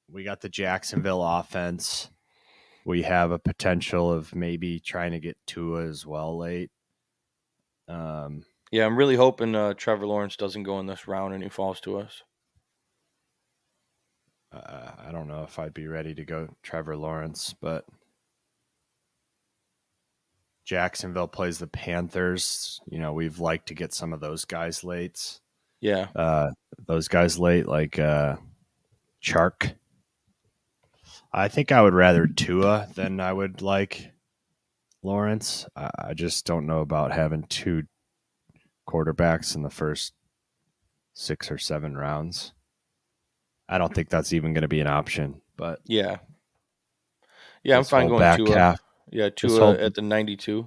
we 0.09 0.23
got 0.23 0.40
the 0.40 0.49
Jacksonville 0.49 1.25
offense. 1.25 2.11
We 2.85 3.02
have 3.02 3.32
a 3.32 3.40
potential 3.40 4.12
of 4.12 4.37
maybe 4.37 4.78
trying 4.78 5.11
to 5.12 5.20
get 5.20 5.37
Tua 5.49 5.85
as 5.88 6.06
well 6.06 6.38
late. 6.38 6.70
Um, 7.88 8.44
yeah. 8.70 8.87
I'm 8.87 8.97
really 8.97 9.16
hoping 9.16 9.56
uh, 9.56 9.75
Trevor 9.75 10.06
Lawrence 10.06 10.37
doesn't 10.37 10.62
go 10.62 10.78
in 10.78 10.87
this 10.87 11.09
round 11.09 11.35
and 11.35 11.42
he 11.42 11.49
falls 11.49 11.80
to 11.80 11.99
us. 11.99 12.23
Uh, 14.52 14.90
I 15.07 15.12
don't 15.12 15.28
know 15.28 15.45
if 15.45 15.59
I'd 15.59 15.75
be 15.75 15.87
ready 15.87 16.14
to 16.14 16.25
go 16.25 16.49
Trevor 16.62 16.97
Lawrence, 16.97 17.54
but 17.61 17.85
Jacksonville 20.64 21.28
plays 21.28 21.59
the 21.59 21.66
Panthers. 21.66 22.80
You 22.87 22.99
know, 22.99 23.12
we've 23.12 23.38
liked 23.38 23.69
to 23.69 23.75
get 23.75 23.92
some 23.92 24.12
of 24.12 24.21
those 24.21 24.45
guys 24.45 24.85
late. 24.85 25.40
Yeah, 25.80 26.09
uh, 26.14 26.50
those 26.87 27.09
guys 27.09 27.38
late, 27.38 27.66
like 27.66 27.99
uh, 27.99 28.37
Chark. 29.23 29.75
I 31.33 31.49
think 31.49 31.71
I 31.71 31.83
would 31.83 31.95
rather 31.95 32.26
Tua 32.26 32.88
than 32.95 33.21
I 33.21 33.33
would 33.33 33.62
like 33.62 34.11
Lawrence. 35.02 35.66
I, 35.76 35.90
I 35.99 36.14
just 36.14 36.45
don't 36.45 36.66
know 36.66 36.80
about 36.80 37.12
having 37.12 37.45
two 37.45 37.85
quarterbacks 38.88 39.54
in 39.54 39.62
the 39.62 39.71
first 39.71 40.12
six 41.14 41.50
or 41.50 41.59
seven 41.59 41.97
rounds. 41.97 42.52
I 43.71 43.79
don't 43.79 43.95
think 43.95 44.09
that's 44.09 44.33
even 44.33 44.53
going 44.53 44.62
to 44.62 44.69
be 44.69 44.81
an 44.81 44.89
option. 44.89 45.41
But 45.57 45.81
yeah, 45.87 46.17
yeah. 47.62 47.77
I'm 47.79 47.85
fine 47.85 48.09
going 48.09 48.37
Tua. 48.37 48.57
half, 48.59 48.81
Yeah, 49.11 49.31
Tua 49.31 49.75
at 49.75 49.95
the 49.95 50.03
92. 50.03 50.67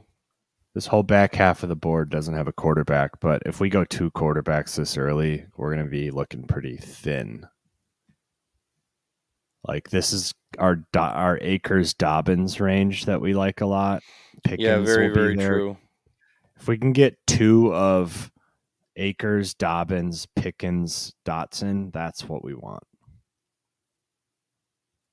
this 0.73 0.87
whole 0.87 1.03
back 1.03 1.35
half 1.35 1.63
of 1.63 1.69
the 1.69 1.75
board 1.75 2.09
doesn't 2.09 2.33
have 2.33 2.47
a 2.47 2.53
quarterback. 2.53 3.19
But 3.19 3.43
if 3.45 3.59
we 3.59 3.69
go 3.69 3.83
two 3.83 4.09
quarterbacks 4.11 4.75
this 4.77 4.97
early, 4.97 5.45
we're 5.57 5.73
going 5.73 5.85
to 5.85 5.91
be 5.91 6.11
looking 6.11 6.43
pretty 6.43 6.77
thin. 6.77 7.45
Like 9.67 9.89
this 9.89 10.13
is 10.13 10.33
our 10.57 10.83
our 10.95 11.39
Akers 11.41 11.93
Dobbins 11.93 12.59
range 12.61 13.05
that 13.05 13.21
we 13.21 13.33
like 13.33 13.61
a 13.61 13.65
lot. 13.65 14.01
Pickens 14.43 14.61
Yeah, 14.65 14.79
very 14.79 15.09
very 15.13 15.35
there. 15.35 15.49
true. 15.53 15.77
If 16.57 16.67
we 16.67 16.77
can 16.77 16.93
get 16.93 17.17
two 17.27 17.73
of 17.73 18.31
Akers, 18.95 19.53
Dobbins, 19.53 20.27
Pickens, 20.35 21.13
Dotson, 21.25 21.91
that's 21.91 22.27
what 22.29 22.43
we 22.43 22.53
want. 22.53 22.83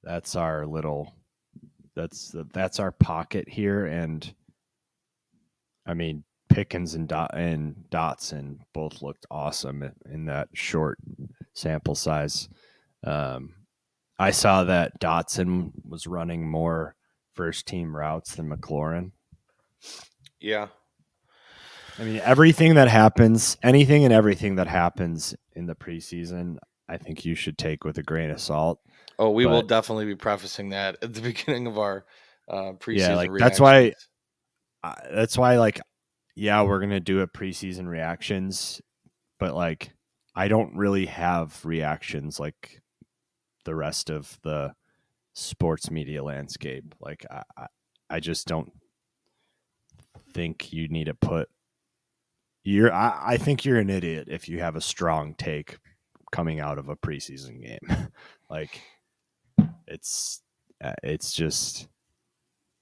That's 0.02 0.36
our 0.36 0.66
little. 0.66 1.14
That's 1.94 2.34
that's 2.52 2.80
our 2.80 2.92
pocket 2.92 3.48
here, 3.48 3.84
and 3.86 4.32
I 5.86 5.94
mean 5.94 6.24
Pickens 6.48 6.94
and 6.94 7.08
Dot 7.08 7.32
and 7.34 7.84
Dotson 7.90 8.58
both 8.72 9.02
looked 9.02 9.26
awesome 9.30 9.90
in- 10.10 10.26
that 10.26 10.48
short 10.54 10.98
sample 11.52 11.94
size. 11.94 12.48
Um, 13.04 13.54
I 14.18 14.30
saw 14.30 14.64
that 14.64 15.00
Dotson 15.00 15.72
was 15.84 16.06
running 16.06 16.48
more 16.48 16.94
first 17.34 17.66
team 17.66 17.96
routes 17.96 18.34
than 18.34 18.50
McLaurin. 18.50 19.12
Yeah, 20.38 20.68
I 22.00 22.04
mean, 22.04 22.20
everything 22.24 22.74
that 22.74 22.88
happens, 22.88 23.58
anything 23.62 24.04
and 24.04 24.12
everything 24.12 24.56
that 24.56 24.66
happens 24.66 25.34
in 25.54 25.66
the 25.66 25.74
preseason, 25.74 26.56
I 26.88 26.96
think 26.96 27.26
you 27.26 27.34
should 27.34 27.58
take 27.58 27.84
with 27.84 27.98
a 27.98 28.02
grain 28.02 28.30
of 28.30 28.40
salt. 28.40 28.80
Oh, 29.20 29.28
we 29.28 29.44
will 29.44 29.60
definitely 29.60 30.06
be 30.06 30.14
prefacing 30.14 30.70
that 30.70 30.96
at 31.02 31.12
the 31.12 31.20
beginning 31.20 31.66
of 31.66 31.78
our 31.78 32.06
uh, 32.48 32.72
preseason. 32.78 33.16
like, 33.16 33.30
that's 33.36 33.60
why-. 33.60 33.92
I, 34.82 34.94
that's 35.12 35.36
why, 35.36 35.58
like, 35.58 35.78
yeah, 36.34 36.62
we're 36.62 36.80
gonna 36.80 37.00
do 37.00 37.20
a 37.20 37.26
preseason 37.26 37.86
reactions, 37.86 38.80
but 39.38 39.54
like, 39.54 39.92
I 40.34 40.48
don't 40.48 40.74
really 40.74 41.04
have 41.04 41.62
reactions 41.66 42.40
like 42.40 42.80
the 43.66 43.74
rest 43.74 44.08
of 44.08 44.38
the 44.42 44.72
sports 45.34 45.90
media 45.90 46.24
landscape. 46.24 46.94
Like, 46.98 47.26
I, 47.30 47.42
I, 47.58 47.66
I 48.08 48.20
just 48.20 48.46
don't 48.46 48.72
think 50.32 50.72
you 50.72 50.88
need 50.88 51.08
to 51.08 51.14
put. 51.14 51.50
You're, 52.64 52.90
I, 52.90 53.20
I 53.22 53.36
think 53.36 53.66
you're 53.66 53.78
an 53.78 53.90
idiot 53.90 54.28
if 54.30 54.48
you 54.48 54.60
have 54.60 54.76
a 54.76 54.80
strong 54.80 55.34
take 55.34 55.76
coming 56.32 56.58
out 56.58 56.78
of 56.78 56.88
a 56.88 56.96
preseason 56.96 57.62
game. 57.62 58.08
like, 58.48 58.80
it's, 59.90 60.40
uh, 60.82 60.94
it's 61.02 61.32
just 61.32 61.88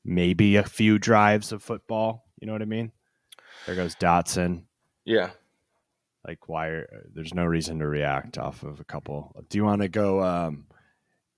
maybe 0.05 0.57
a 0.57 0.63
few 0.63 0.99
drives 0.99 1.51
of 1.51 1.63
football. 1.63 2.27
You 2.41 2.47
know 2.47 2.53
what 2.53 2.63
I 2.63 2.67
mean? 2.67 2.93
There 3.67 3.75
goes 3.75 3.97
Dotson. 3.97 4.63
Yeah. 5.05 5.31
Like, 6.27 6.49
why? 6.49 6.69
Are, 6.69 7.07
there's 7.13 7.35
no 7.35 7.45
reason 7.45 7.79
to 7.79 7.89
react 7.89 8.39
off 8.39 8.63
of 8.63 8.81
a 8.81 8.85
couple. 8.85 9.35
Do 9.49 9.59
you 9.59 9.65
want 9.65 9.83
to 9.83 9.89
go 9.89 10.23
um, 10.23 10.67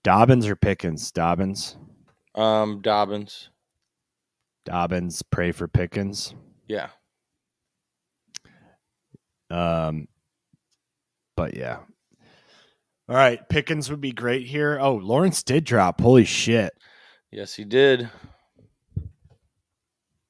Dobbins 0.03 0.47
or 0.47 0.55
Pickens? 0.55 1.11
Dobbins. 1.11 1.77
Um, 2.35 2.81
Dobbins. 2.81 3.49
Dobbins. 4.65 5.21
Pray 5.23 5.51
for 5.51 5.67
Pickens. 5.67 6.35
Yeah. 6.67 6.89
Um, 9.49 10.07
but 11.35 11.55
yeah. 11.55 11.79
All 13.11 13.17
right, 13.17 13.41
Pickens 13.49 13.89
would 13.89 13.99
be 13.99 14.13
great 14.13 14.47
here. 14.47 14.79
Oh, 14.79 14.93
Lawrence 14.95 15.43
did 15.43 15.65
drop. 15.65 15.99
Holy 15.99 16.23
shit! 16.23 16.71
Yes, 17.29 17.53
he 17.53 17.65
did. 17.65 18.09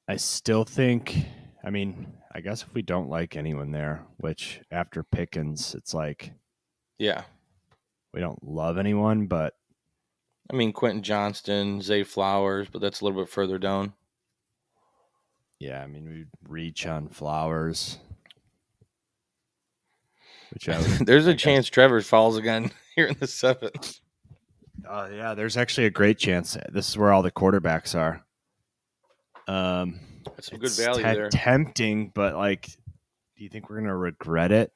I 0.08 0.16
still 0.16 0.64
think. 0.64 1.16
I 1.64 1.70
mean, 1.70 2.12
I 2.34 2.42
guess 2.42 2.64
if 2.64 2.74
we 2.74 2.82
don't 2.82 3.08
like 3.08 3.36
anyone 3.36 3.70
there, 3.70 4.04
which 4.18 4.62
after 4.72 5.04
Pickens, 5.04 5.76
it's 5.76 5.94
like 5.94 6.34
Yeah. 6.98 7.22
we 8.16 8.20
don't 8.20 8.44
love 8.44 8.80
anyone, 8.80 9.28
but 9.28 9.54
I 10.52 10.56
mean, 10.56 10.74
Quentin 10.74 11.04
Johnston, 11.04 11.82
Zay 11.84 12.02
Flowers, 12.04 12.68
but 12.72 12.82
that's 12.82 13.02
a 13.02 13.06
little 13.06 13.22
bit 13.22 13.30
further 13.30 13.60
down. 13.60 13.94
yeah, 15.60 15.84
I 15.84 15.86
mean, 15.86 16.10
we'd 16.10 16.30
reach 16.50 16.88
on 16.88 17.10
Flowers. 17.10 18.00
Which 20.54 20.70
I 20.70 20.78
would, 20.80 20.88
There's 21.08 21.28
I 21.28 21.32
a 21.32 21.34
guess- 21.34 21.42
chance 21.42 21.68
Trevor 21.70 22.02
falls 22.02 22.38
again 22.38 22.72
here 22.96 23.08
in 23.08 23.18
the 23.20 23.28
seventh. 23.28 24.00
Uh, 24.88 25.10
yeah, 25.14 25.34
there's 25.34 25.58
actually 25.58 25.86
a 25.86 25.92
great 25.92 26.18
chance. 26.18 26.58
This 26.72 26.90
is 26.90 26.98
where 26.98 27.12
all 27.12 27.22
the 27.22 27.32
quarterbacks 27.32 27.98
are. 27.98 28.24
Um, 29.48 30.00
That's 30.26 30.50
some 30.50 30.60
good 30.60 30.72
value 30.72 31.04
te- 31.04 31.14
there. 31.14 31.30
Tempting, 31.30 32.12
but 32.14 32.36
like, 32.36 32.66
do 32.66 33.44
you 33.44 33.50
think 33.50 33.70
we're 33.70 33.80
gonna 33.80 33.96
regret 33.96 34.52
it? 34.52 34.72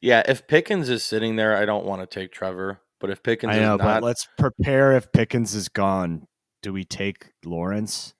Yeah, 0.00 0.22
if 0.26 0.46
Pickens 0.46 0.88
is 0.88 1.02
sitting 1.04 1.36
there, 1.36 1.56
I 1.56 1.64
don't 1.64 1.84
want 1.84 2.02
to 2.02 2.06
take 2.06 2.32
Trevor. 2.32 2.80
But 3.00 3.10
if 3.10 3.22
Pickens 3.22 3.54
I 3.54 3.58
know, 3.60 3.74
is 3.74 3.80
but 3.82 4.02
let's 4.02 4.26
prepare. 4.38 4.92
If 4.96 5.12
Pickens 5.12 5.54
is 5.54 5.68
gone, 5.68 6.26
do 6.62 6.72
we 6.72 6.84
take 6.84 7.32
Lawrence, 7.44 8.14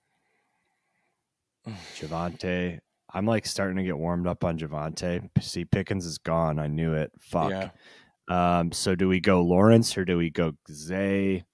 Javonte? 1.95 2.79
I'm 3.15 3.25
like 3.25 3.45
starting 3.45 3.77
to 3.77 3.83
get 3.83 3.97
warmed 3.97 4.27
up 4.27 4.43
on 4.43 4.57
Javonte. 4.59 5.29
See, 5.41 5.63
Pickens 5.65 6.05
is 6.05 6.17
gone. 6.17 6.59
I 6.59 6.67
knew 6.67 6.93
it. 6.93 7.11
Fuck. 7.21 7.49
yeah, 7.49 7.69
Um, 8.27 8.71
so 8.73 8.93
do 8.93 9.07
we 9.07 9.19
go 9.21 9.41
Lawrence 9.41 9.97
or 9.97 10.03
do 10.03 10.17
we 10.17 10.29
go 10.29 10.51
Zay? 10.69 11.45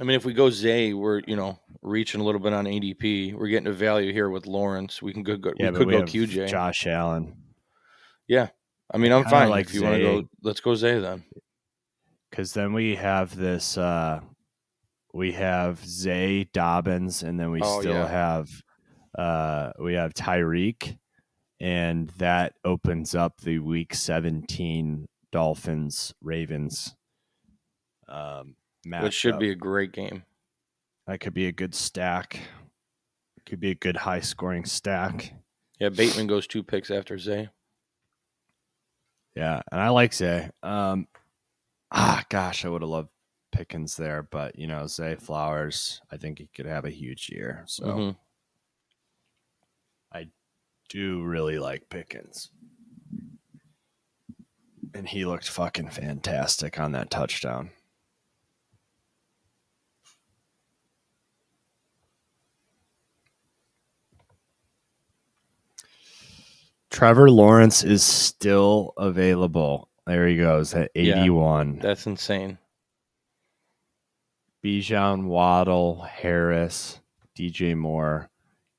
I 0.00 0.04
mean, 0.04 0.14
if 0.16 0.24
we 0.24 0.32
go 0.32 0.48
Zay, 0.48 0.92
we're 0.94 1.22
you 1.26 1.34
know 1.34 1.58
reaching 1.82 2.20
a 2.20 2.24
little 2.24 2.40
bit 2.40 2.52
on 2.52 2.66
ADP. 2.66 3.34
We're 3.34 3.48
getting 3.48 3.66
a 3.66 3.72
value 3.72 4.12
here 4.12 4.30
with 4.30 4.46
Lawrence. 4.46 5.02
We 5.02 5.12
can 5.12 5.24
go. 5.24 5.36
go 5.36 5.52
Yeah, 5.58 5.70
we 5.70 5.76
could 5.78 5.86
we 5.88 5.92
go 5.94 6.02
QJ. 6.02 6.48
Josh 6.48 6.86
Allen. 6.86 7.34
Yeah, 8.28 8.48
I 8.94 8.98
mean, 8.98 9.10
I'm 9.12 9.24
kinda 9.24 9.30
fine. 9.38 9.48
like 9.50 9.66
if 9.66 9.74
you 9.74 9.82
want 9.82 9.96
to 9.96 10.02
go, 10.22 10.28
let's 10.44 10.60
go 10.60 10.74
Zay 10.76 11.00
then. 11.00 11.24
because 12.30 12.52
then 12.52 12.72
we 12.74 12.94
have 12.94 13.34
this 13.34 13.76
uh 13.76 14.20
we 15.12 15.32
have 15.32 15.84
Zay 15.84 16.44
Dobbins 16.44 17.22
and 17.24 17.40
then 17.40 17.50
we 17.50 17.60
Oh, 17.62 17.80
still 17.80 17.94
yeah. 17.94 18.06
have 18.08 18.48
uh 19.16 19.72
we 19.78 19.94
have 19.94 20.12
Tyreek 20.14 20.98
and 21.60 22.08
that 22.18 22.54
opens 22.64 23.14
up 23.14 23.40
the 23.40 23.58
week 23.58 23.94
17 23.94 25.06
Dolphins 25.32 26.14
Ravens 26.22 26.94
um 28.08 28.56
Which 28.86 29.14
should 29.14 29.38
be 29.38 29.50
a 29.50 29.54
great 29.54 29.92
game. 29.92 30.22
that 31.06 31.20
could 31.20 31.34
be 31.34 31.46
a 31.46 31.52
good 31.52 31.74
stack 31.74 32.40
could 33.46 33.60
be 33.60 33.70
a 33.70 33.74
good 33.74 33.96
high 33.96 34.20
scoring 34.20 34.64
stack 34.66 35.32
Yeah, 35.80 35.88
Bateman 35.88 36.26
goes 36.26 36.46
two 36.46 36.62
picks 36.62 36.90
after 36.90 37.16
Zay. 37.18 37.48
yeah 39.34 39.62
and 39.72 39.80
I 39.80 39.88
like 39.88 40.12
Zay 40.12 40.50
um 40.62 41.06
ah 41.90 42.22
gosh 42.28 42.64
I 42.64 42.68
would 42.68 42.82
have 42.82 42.90
loved 42.90 43.08
Pickens 43.52 43.96
there 43.96 44.22
but 44.22 44.58
you 44.58 44.66
know 44.66 44.86
Zay 44.86 45.16
Flowers 45.16 46.00
I 46.12 46.18
think 46.18 46.38
he 46.38 46.48
could 46.54 46.66
have 46.66 46.84
a 46.84 46.90
huge 46.90 47.30
year 47.30 47.64
so 47.66 47.84
Mhm. 47.86 48.16
Do 50.88 51.22
really 51.22 51.58
like 51.58 51.88
Pickens. 51.88 52.50
And 54.94 55.08
he 55.08 55.24
looked 55.24 55.48
fucking 55.48 55.90
fantastic 55.90 56.80
on 56.80 56.92
that 56.92 57.10
touchdown. 57.10 57.70
Trevor 66.90 67.30
Lawrence 67.30 67.84
is 67.84 68.02
still 68.02 68.92
available. 68.96 69.88
There 70.06 70.26
he 70.26 70.36
goes 70.36 70.74
at 70.74 70.90
Yeah. 70.94 71.20
81. 71.22 71.78
That's 71.80 72.06
insane. 72.06 72.58
Bijan, 74.64 75.26
Waddle, 75.26 76.02
Harris, 76.02 77.00
DJ 77.36 77.76
Moore, 77.76 78.30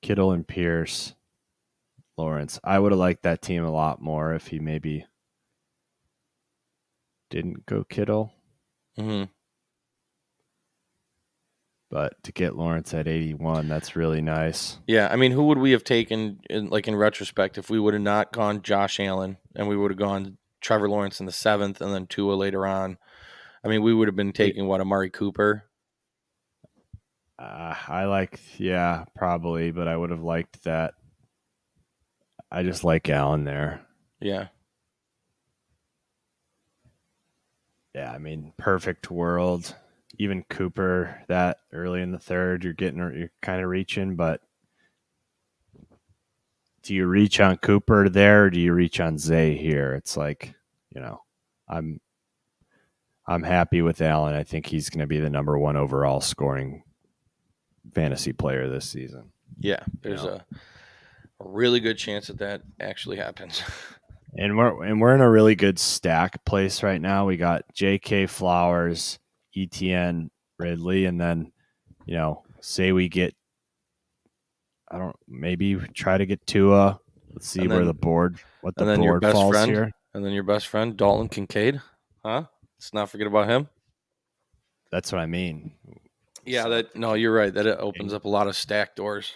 Kittle, 0.02 0.32
and 0.32 0.46
Pierce, 0.46 1.14
Lawrence. 2.20 2.60
I 2.64 2.78
would 2.78 2.92
have 2.92 3.00
liked 3.00 3.24
that 3.24 3.42
team 3.42 3.64
a 3.64 3.72
lot 3.72 4.02
more 4.02 4.34
if 4.34 4.48
he 4.48 4.60
maybe 4.60 5.06
didn't 7.30 7.66
go 7.66 7.86
Kittle. 7.86 8.34
hmm 8.98 9.24
But 11.90 12.22
to 12.24 12.32
get 12.32 12.56
Lawrence 12.56 12.94
at 12.94 13.08
81, 13.08 13.68
that's 13.70 13.96
really 13.96 14.22
nice. 14.22 14.78
Yeah, 14.86 15.08
I 15.10 15.16
mean, 15.16 15.32
who 15.32 15.46
would 15.46 15.58
we 15.58 15.72
have 15.72 15.84
taken 15.84 16.40
in 16.50 16.68
like 16.70 16.88
in 16.88 16.96
retrospect 16.96 17.58
if 17.58 17.70
we 17.70 17.80
would 17.80 17.94
have 17.94 18.04
not 18.04 18.34
gone 18.34 18.62
Josh 18.62 19.00
Allen 19.00 19.38
and 19.56 19.68
we 19.68 19.78
would 19.78 19.90
have 19.90 19.98
gone 19.98 20.38
Trevor 20.62 20.90
Lawrence 20.90 21.20
in 21.20 21.26
the 21.26 21.32
seventh 21.32 21.82
and 21.82 21.94
then 21.94 22.06
Tua 22.06 22.34
later 22.34 22.68
on? 22.68 22.98
I 23.64 23.70
mean, 23.70 23.82
we 23.82 23.94
would 23.94 24.08
have 24.08 24.16
been 24.16 24.34
taking 24.34 24.68
what 24.68 24.82
Amari 24.82 25.10
Cooper. 25.10 25.64
Uh, 27.40 27.74
I 27.88 28.06
like, 28.06 28.40
yeah, 28.58 29.06
probably, 29.16 29.72
but 29.72 29.88
I 29.88 29.96
would 29.96 30.10
have 30.10 30.22
liked 30.22 30.66
that. 30.66 30.96
I 32.52 32.64
just 32.64 32.84
like 32.84 33.10
Allen 33.10 33.44
there. 33.44 33.82
Yeah, 34.20 34.48
Yeah, 37.96 38.12
I 38.12 38.18
mean, 38.18 38.54
perfect 38.58 39.10
world. 39.12 39.76
Even 40.18 40.44
Cooper 40.44 41.22
that 41.28 41.60
early 41.72 42.02
in 42.02 42.12
the 42.12 42.20
third, 42.20 42.64
you're 42.64 42.74
getting 42.74 43.00
you're 43.00 43.32
kind 43.42 43.62
of 43.64 43.70
reaching, 43.70 44.16
but 44.16 44.42
do 46.84 46.94
you 46.94 47.08
reach 47.08 47.40
on 47.40 47.58
Cooper 47.58 48.10
there 48.10 48.46
or 48.46 48.50
do 48.50 48.60
you 48.60 48.74
reach 48.74 49.00
on 49.00 49.18
Zay 49.18 49.56
here? 49.58 49.94
It's 49.96 50.18
like, 50.18 50.54
you 50.94 51.00
know, 51.02 51.22
I'm 51.68 52.00
I'm 53.28 53.44
happy 53.44 53.82
with 53.82 54.02
Allen. 54.02 54.34
I 54.34 54.44
think 54.44 54.66
he's 54.66 54.90
going 54.90 55.02
to 55.02 55.08
be 55.08 55.20
the 55.20 55.30
number 55.30 55.58
one 55.58 55.78
overall 55.78 56.20
scoring 56.20 56.84
fantasy 57.94 58.34
player 58.34 58.68
this 58.70 58.90
season. 58.90 59.32
yeah. 59.60 59.84
There's 60.02 60.24
Yeah. 60.24 60.30
a, 60.30 60.42
a 61.40 61.48
really 61.48 61.80
good 61.80 61.98
chance 61.98 62.28
that 62.28 62.40
that 62.40 62.62
actually 62.80 63.18
happens. 63.18 63.62
And 64.38 64.56
we're 64.56 64.84
and 64.84 65.02
we're 65.02 65.16
in 65.16 65.22
a 65.22 65.30
really 65.30 65.56
good 65.56 65.80
stack 65.80 66.46
place 66.46 66.84
right 66.84 67.02
now. 67.02 67.26
We 67.26 67.36
got 67.36 67.64
J.K. 67.74 68.28
Flowers, 68.28 69.18
ETN 69.58 70.30
Ridley, 70.60 71.06
and 71.06 71.20
then 71.20 71.52
you 72.06 72.16
know, 72.16 72.44
say 72.62 72.92
we 72.92 73.10
get, 73.10 73.34
I 74.92 75.00
don't 75.00 75.16
maybe 75.28 75.76
try 75.96 76.20
to 76.20 76.28
get 76.28 76.46
Tua. 76.46 77.00
Let's 77.34 77.48
see 77.48 77.62
And 77.62 77.70
where 77.72 77.86
the 77.86 77.94
board 77.96 78.38
what 78.62 78.76
the 78.76 78.82
and 78.82 78.90
then 78.92 79.02
your 79.02 79.14
board 79.14 79.22
best 79.24 79.34
falls 79.34 79.52
friend? 79.56 79.72
here. 79.72 79.92
and 80.14 80.24
then 80.24 80.32
your 80.34 80.44
best 80.44 80.68
friend 80.68 80.96
Dalton 80.96 81.28
Kincaid, 81.28 81.82
huh? 82.24 82.44
Let's 82.78 82.94
not 82.94 83.10
forget 83.10 83.26
about 83.26 83.50
him. 83.50 83.68
That's 84.92 85.12
what 85.12 85.22
I 85.22 85.26
mean. 85.26 85.72
Yeah, 86.46 86.68
that 86.68 86.96
no, 86.96 87.16
you're 87.16 87.34
right. 87.34 87.52
That 87.52 87.66
it 87.66 87.80
opens 87.80 88.14
up 88.14 88.26
a 88.26 88.30
lot 88.30 88.46
of 88.48 88.56
stack 88.56 88.96
doors. 88.96 89.34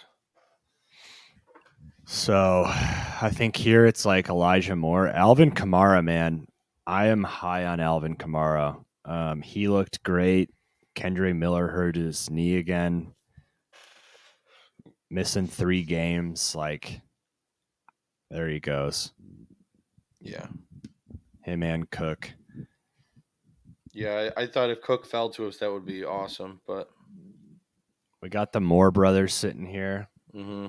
So 2.06 2.64
I 2.66 3.30
think 3.32 3.56
here 3.56 3.86
it's 3.86 4.04
like 4.04 4.28
Elijah 4.28 4.76
Moore, 4.76 5.08
Alvin 5.08 5.50
Kamara, 5.50 6.04
man. 6.04 6.46
I 6.86 7.06
am 7.06 7.24
high 7.24 7.64
on 7.64 7.80
Alvin 7.80 8.16
Kamara. 8.16 8.84
Um, 9.04 9.40
he 9.42 9.68
looked 9.68 10.02
great. 10.02 10.50
Kendre 10.94 11.34
Miller 11.34 11.66
hurt 11.68 11.96
his 11.96 12.30
knee 12.30 12.56
again, 12.56 13.14
missing 15.10 15.46
three 15.48 15.82
games. 15.82 16.54
Like, 16.54 17.00
there 18.30 18.48
he 18.48 18.60
goes. 18.60 19.12
Yeah, 20.20 20.46
Him 21.42 21.62
and 21.62 21.90
Cook. 21.90 22.32
yeah. 23.92 24.30
I, 24.36 24.42
I 24.42 24.46
thought 24.46 24.70
if 24.70 24.80
Cook 24.82 25.04
fell 25.04 25.28
to 25.30 25.48
us, 25.48 25.58
that 25.58 25.70
would 25.72 25.84
be 25.84 26.04
awesome. 26.04 26.60
But 26.66 26.88
We 28.22 28.28
got 28.30 28.52
the 28.52 28.60
Moore 28.60 28.90
brothers 28.90 29.34
sitting 29.34 29.66
here. 29.66 30.08
hmm 30.32 30.66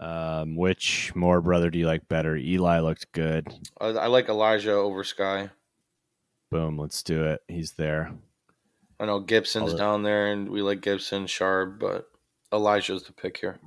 Um, 0.00 0.56
which 0.56 1.14
more 1.14 1.42
brother 1.42 1.68
do 1.70 1.78
you 1.78 1.86
like 1.86 2.08
better? 2.08 2.34
Eli 2.34 2.80
looked 2.80 3.12
good. 3.12 3.52
I, 3.80 3.88
I 3.88 4.06
like 4.06 4.28
Elijah 4.30 4.72
over 4.72 5.02
Skyy. 5.02 5.50
Boom, 6.50 6.78
let's 6.78 7.02
do 7.02 7.24
it. 7.24 7.42
He's 7.48 7.72
there. 7.72 8.12
I 8.98 9.06
know 9.06 9.20
Gibson's 9.20 9.72
Although- 9.72 9.76
down 9.78 10.02
there, 10.02 10.26
and 10.32 10.48
we 10.48 10.62
like 10.62 10.80
Gibson, 10.80 11.26
Sharp, 11.26 11.78
but 11.78 12.10
Elijah's 12.52 13.02
the 13.04 13.12
pick 13.12 13.36
here. 13.38 13.58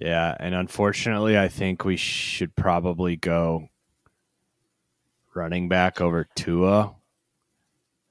Yeah, 0.00 0.34
and 0.40 0.54
unfortunately, 0.54 1.36
I 1.38 1.48
think 1.48 1.84
we 1.84 1.96
should 1.96 2.54
probably 2.56 3.16
go 3.16 3.68
running 5.34 5.68
back 5.68 6.00
over 6.00 6.26
Tua. 6.36 6.94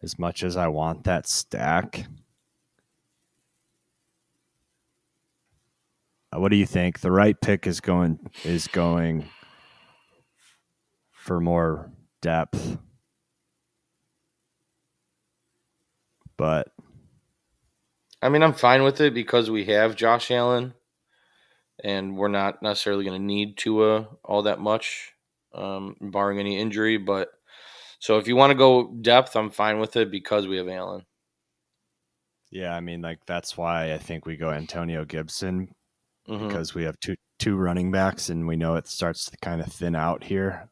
As 0.01 0.19
much 0.19 0.43
as 0.43 0.55
I 0.55 0.67
want 0.67 1.03
that 1.05 1.27
stack, 1.27 2.05
what 6.33 6.49
do 6.49 6.57
you 6.57 6.65
think? 6.65 6.99
The 6.99 7.11
right 7.11 7.39
pick 7.39 7.65
is 7.67 7.79
going 7.81 8.19
is 8.43 8.67
going 8.67 9.29
for 11.11 11.39
more 11.39 11.91
depth, 12.21 12.77
but 16.37 16.71
I 18.21 18.29
mean, 18.29 18.43
I'm 18.43 18.53
fine 18.53 18.83
with 18.83 19.01
it 19.01 19.13
because 19.13 19.49
we 19.49 19.65
have 19.65 19.95
Josh 19.95 20.29
Allen, 20.31 20.73
and 21.83 22.17
we're 22.17 22.27
not 22.27 22.61
necessarily 22.61 23.05
going 23.05 23.19
to 23.19 23.25
need 23.25 23.57
Tua 23.57 24.07
all 24.23 24.43
that 24.43 24.59
much, 24.59 25.13
um, 25.53 25.95
barring 26.01 26.39
any 26.39 26.59
injury. 26.59 26.97
But 26.97 27.29
so 27.99 28.17
if 28.17 28.27
you 28.27 28.35
want 28.35 28.51
to 28.51 28.55
go 28.57 28.93
depth, 29.01 29.35
I'm 29.35 29.49
fine 29.49 29.79
with 29.79 29.95
it 29.95 30.11
because 30.11 30.47
we 30.47 30.57
have 30.57 30.67
Allen. 30.67 31.05
yeah, 32.51 32.75
I 32.75 32.79
mean, 32.81 33.01
like 33.01 33.25
that's 33.25 33.57
why 33.57 33.93
I 33.93 33.97
think 33.97 34.25
we 34.25 34.35
go 34.37 34.51
Antonio 34.51 35.05
Gibson 35.05 35.73
Mhm. 36.29 36.47
because 36.47 36.73
we 36.75 36.83
have 36.83 36.99
two 36.99 37.15
two 37.39 37.55
running 37.55 37.91
backs, 37.91 38.29
and 38.29 38.47
we 38.47 38.55
know 38.55 38.75
it 38.75 38.87
starts 38.87 39.25
to 39.25 39.37
kind 39.37 39.61
of 39.61 39.67
thin 39.71 39.95
out 39.95 40.23
here. 40.25 40.69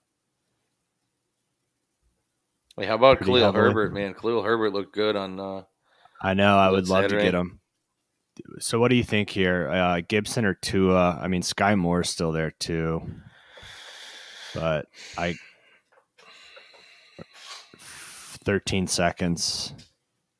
Wait, 2.75 2.87
how 2.87 2.95
about 2.95 3.17
pretty 3.17 3.31
Khalil 3.31 3.45
heavily. 3.45 3.63
Herbert? 3.63 3.93
Man, 3.93 4.13
Khalil 4.13 4.43
Herbert 4.43 4.71
looked 4.73 4.93
good 4.93 5.15
on. 5.15 5.39
Uh, 5.39 5.63
I 6.21 6.33
know. 6.33 6.57
I 6.57 6.69
would 6.69 6.87
love 6.87 7.07
to 7.09 7.17
get 7.17 7.33
him. 7.33 7.59
So, 8.59 8.79
what 8.79 8.89
do 8.89 8.95
you 8.95 9.03
think 9.03 9.31
here? 9.31 9.67
Uh, 9.69 10.01
Gibson 10.07 10.45
or 10.45 10.53
Tua? 10.53 11.17
I 11.19 11.27
mean, 11.27 11.41
Skyy 11.41 11.77
Moore's 11.77 12.09
still 12.09 12.31
there 12.31 12.51
too, 12.51 13.01
but 14.53 14.85
I. 15.17 15.35
13 17.79 18.87
seconds, 18.87 19.73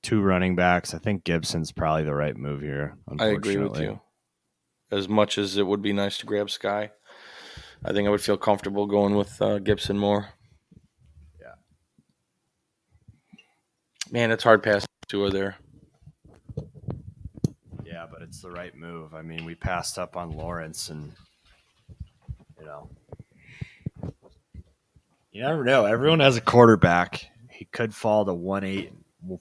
two 0.01 0.21
running 0.21 0.55
backs. 0.55 0.93
I 0.93 0.97
think 0.97 1.25
Gibson's 1.25 1.73
probably 1.73 2.05
the 2.05 2.13
right 2.15 2.37
move 2.37 2.61
here. 2.61 2.95
I 3.19 3.27
agree 3.27 3.57
with 3.57 3.79
you. 3.81 3.99
As 4.89 5.09
much 5.09 5.37
as 5.37 5.57
it 5.57 5.67
would 5.67 5.81
be 5.81 5.91
nice 5.93 6.17
to 6.19 6.25
grab 6.25 6.47
Skyy, 6.47 6.89
I 7.83 7.93
think 7.93 8.07
I 8.07 8.11
would 8.11 8.21
feel 8.21 8.37
comfortable 8.37 8.85
going 8.85 9.15
with 9.15 9.41
uh, 9.41 9.59
Gibson 9.59 9.97
more. 9.97 10.29
Yeah. 11.41 11.55
Man, 14.09 14.31
it's 14.31 14.43
hard 14.43 14.63
passing 14.63 14.87
Tua 15.09 15.29
there. 15.29 15.57
Yeah, 17.85 18.05
but 18.09 18.21
it's 18.21 18.41
the 18.41 18.49
right 18.51 18.75
move. 18.75 19.13
I 19.13 19.21
mean, 19.21 19.43
we 19.43 19.55
passed 19.55 19.97
up 19.99 20.15
on 20.15 20.31
Lawrence, 20.31 20.89
and 20.89 21.11
you 22.59 22.65
know, 22.65 22.89
you 25.31 25.41
never 25.41 25.63
know. 25.65 25.85
Everyone 25.85 26.19
has 26.21 26.37
a 26.37 26.41
quarterback. 26.41 27.29
He 27.51 27.65
could 27.65 27.93
fall 27.93 28.23
to 28.25 28.33
one 28.33 28.63
eight, 28.63 28.93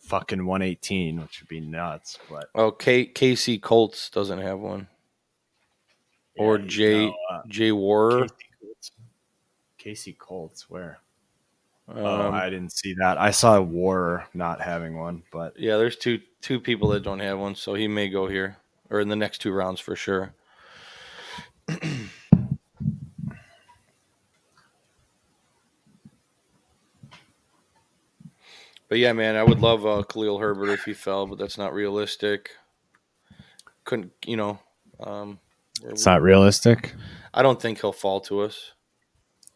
fucking 0.06 0.44
one 0.44 0.62
eighteen, 0.62 1.20
which 1.20 1.40
would 1.40 1.48
be 1.48 1.60
nuts. 1.60 2.18
But 2.28 2.46
Oh, 2.54 2.72
K- 2.72 3.06
KC 3.12 3.60
Colts 3.62 4.10
doesn't 4.10 4.40
have 4.40 4.58
one. 4.58 4.88
Or 6.38 6.58
Yeah, 6.58 6.66
Jay 6.66 7.06
no, 7.06 7.14
uh, 7.30 7.42
Jay 7.48 7.72
Warer. 7.72 8.26
Casey 9.78 10.12
Colts. 10.12 10.68
Where? 10.68 10.98
Um, 11.88 11.98
oh, 11.98 12.30
I 12.32 12.50
didn't 12.50 12.72
see 12.72 12.94
that. 12.94 13.16
I 13.18 13.30
saw 13.30 13.60
War 13.60 14.26
not 14.34 14.60
having 14.60 14.98
one, 14.98 15.22
but 15.30 15.58
yeah, 15.58 15.76
there's 15.76 15.96
two 15.96 16.20
two 16.40 16.58
people 16.58 16.88
that 16.88 17.04
don't 17.04 17.20
have 17.20 17.38
one, 17.38 17.54
so 17.54 17.74
he 17.74 17.86
may 17.86 18.08
go 18.08 18.26
here 18.26 18.56
or 18.90 19.00
in 19.00 19.08
the 19.08 19.16
next 19.16 19.38
two 19.38 19.52
rounds 19.52 19.80
for 19.80 19.94
sure. 19.94 20.34
But 28.88 28.98
yeah, 28.98 29.12
man, 29.12 29.36
I 29.36 29.42
would 29.42 29.60
love 29.60 29.84
uh, 29.84 30.04
Khalil 30.04 30.38
Herbert 30.38 30.70
if 30.70 30.84
he 30.84 30.92
fell, 30.92 31.26
but 31.26 31.38
that's 31.38 31.58
not 31.58 31.74
realistic. 31.74 32.50
Couldn't 33.84 34.12
you 34.24 34.36
know? 34.36 34.60
Um, 35.00 35.40
it's 35.84 36.06
not 36.06 36.22
realistic. 36.22 36.94
I 37.34 37.42
don't 37.42 37.60
think 37.60 37.80
he'll 37.80 37.92
fall 37.92 38.20
to 38.22 38.40
us. 38.40 38.72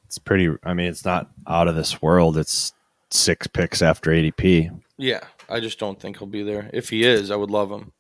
It's 0.05 0.19
pretty. 0.19 0.51
I 0.65 0.75
mean, 0.75 0.89
it's 0.89 1.05
not 1.05 1.31
out 1.47 1.69
of 1.69 1.75
this 1.77 2.03
world. 2.03 2.37
It's 2.37 2.73
six 3.11 3.47
picks 3.47 3.83
after 3.83 4.11
ADP. 4.11 4.81
Yeah, 4.97 5.21
I 5.49 5.61
just 5.61 5.79
don't 5.79 6.01
think 6.01 6.19
he'll 6.19 6.29
be 6.29 6.43
there. 6.43 6.69
If 6.73 6.91
he 6.91 7.05
is, 7.05 7.31
I 7.31 7.37
would 7.37 7.51
love 7.51 7.71
him. 7.71 7.93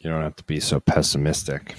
You 0.00 0.10
don't 0.10 0.22
have 0.22 0.36
to 0.36 0.44
be 0.44 0.60
so 0.60 0.80
pessimistic. 0.80 1.74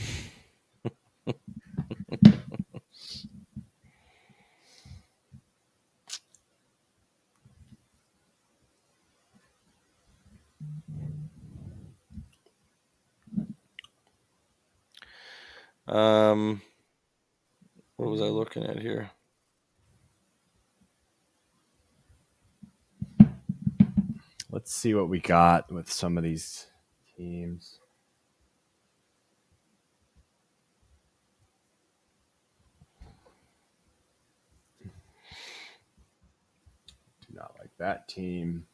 Um, 15.88 16.62
what 17.98 18.10
was 18.10 18.22
I 18.22 18.26
looking 18.26 18.63
at 18.63 18.80
here? 18.80 19.12
Let's 24.50 24.74
see 24.74 24.93
what 24.93 25.10
we 25.10 25.19
got 25.19 25.72
with 25.72 25.91
some 25.91 26.17
of 26.17 26.24
these 26.24 26.67
teams. 27.17 27.80
Do 34.82 34.89
not 37.34 37.56
like 37.60 37.72
that 37.80 38.08
team. 38.08 38.67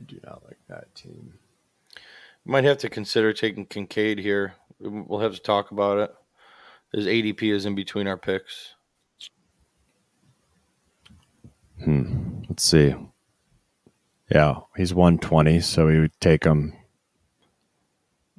I 0.00 0.04
do 0.04 0.20
not 0.24 0.42
like 0.44 0.58
that 0.68 0.94
team. 0.94 1.39
Might 2.44 2.64
have 2.64 2.78
to 2.78 2.88
consider 2.88 3.32
taking 3.32 3.66
Kincaid 3.66 4.18
here. 4.18 4.54
We'll 4.80 5.20
have 5.20 5.34
to 5.34 5.40
talk 5.40 5.70
about 5.70 5.98
it. 5.98 6.14
His 6.92 7.06
ADP 7.06 7.42
is 7.52 7.66
in 7.66 7.74
between 7.74 8.06
our 8.08 8.16
picks. 8.16 8.74
Hmm. 11.84 12.42
Let's 12.48 12.64
see. 12.64 12.94
Yeah, 14.30 14.60
he's 14.76 14.94
120, 14.94 15.60
so 15.60 15.86
we 15.86 16.00
would 16.00 16.18
take 16.20 16.44
him 16.44 16.74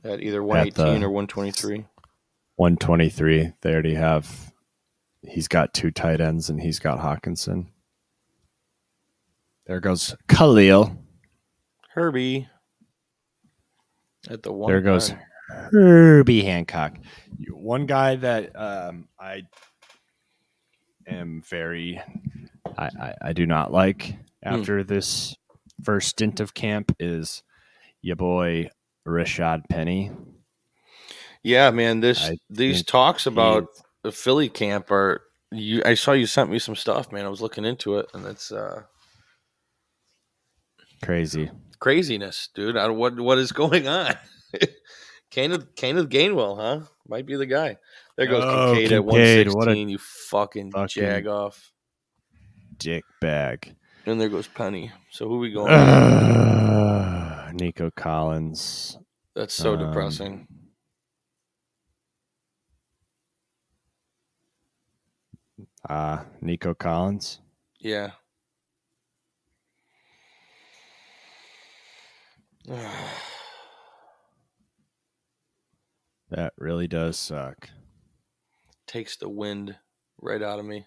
At 0.04 0.22
either 0.22 0.44
118 0.44 1.02
the- 1.02 1.06
or 1.08 1.10
123. 1.10 1.86
123. 2.56 3.54
They 3.62 3.72
already 3.74 3.96
have. 3.96 4.52
He's 5.24 5.48
got 5.48 5.74
two 5.74 5.92
tight 5.92 6.22
ends, 6.22 6.50
and 6.50 6.62
he's 6.62 6.80
got 6.80 7.00
Hockenson. 7.00 7.68
There 9.66 9.80
goes 9.80 10.16
Khalil. 10.28 10.98
Herbie. 11.94 12.48
At 14.29 14.43
the 14.43 14.51
one. 14.51 14.71
There 14.71 14.81
goes 14.81 15.10
time. 15.10 15.19
Herbie 15.71 16.43
Hancock. 16.43 16.97
One 17.49 17.86
guy 17.86 18.15
that 18.17 18.55
um, 18.55 19.07
I 19.19 19.43
am 21.07 21.41
very, 21.47 22.01
I, 22.77 22.86
I, 22.86 23.13
I 23.21 23.34
do 23.34 23.45
not 23.45 23.71
like 23.71 24.15
after 24.43 24.84
this 24.84 25.36
first 25.84 26.10
stint 26.10 26.39
of 26.39 26.53
camp 26.53 26.95
is 26.99 27.43
your 28.01 28.15
boy 28.15 28.69
Rashaad 29.07 29.63
Penny. 29.69 30.12
Yeah, 31.43 31.71
man. 31.71 31.99
This 31.99 32.23
I 32.23 32.38
these 32.49 32.84
talks 32.84 33.25
about 33.25 33.67
the 34.03 34.12
Philly 34.12 34.49
camp 34.49 34.91
are. 34.91 35.23
You, 35.53 35.81
I 35.86 35.95
saw 35.95 36.13
you 36.13 36.27
sent 36.27 36.49
me 36.49 36.60
some 36.60 36.75
stuff, 36.75 37.12
man. 37.12 37.25
I 37.25 37.29
was 37.29 37.41
looking 37.41 37.65
into 37.65 37.97
it, 37.97 38.07
and 38.13 38.25
it's 38.25 38.51
uh, 38.51 38.84
crazy. 41.03 41.49
Craziness, 41.82 42.48
dude. 42.56 42.78
I, 42.78 42.88
what 42.88 43.20
what 43.20 43.38
is 43.38 43.52
going 43.52 43.89
on? 43.89 44.13
Kenneth 45.32 45.76
Kenneth 45.76 46.08
Gainwell, 46.08 46.56
huh? 46.58 46.86
Might 47.08 47.26
be 47.26 47.36
the 47.36 47.46
guy. 47.46 47.76
There 48.15 48.28
goes 48.28 48.44
Oh, 48.46 48.74
Kincaid 48.74 48.91
at 48.94 49.04
one 49.04 49.15
Kincaid, 49.15 49.48
what 49.54 49.67
a 49.67 49.72
sixteen. 49.72 49.89
You 49.89 49.98
fucking, 49.98 50.72
fucking- 50.72 51.04
jag 51.04 51.28
off. 51.28 51.74
Dick 52.78 53.04
bag. 53.20 53.76
And 54.06 54.20
there 54.20 54.30
goes 54.30 54.48
Penny. 54.48 54.91
So 55.12 55.28
who 55.28 55.38
we 55.38 55.52
going? 55.52 55.70
Uh, 55.72 57.52
Nico 57.54 57.91
Collins. 57.91 58.98
That's 59.36 59.54
so 59.54 59.74
um, 59.74 59.80
depressing. 59.80 60.48
Uh, 65.88 66.24
Nico 66.41 66.74
Collins. 66.74 67.39
Yeah. 67.80 68.12
That 76.32 76.54
really 76.58 76.88
does 76.88 77.19
suck. 77.19 77.69
Takes 78.88 79.17
the 79.17 79.28
wind 79.28 79.76
right 80.21 80.41
out 80.41 80.60
of 80.60 80.65
me. 80.65 80.86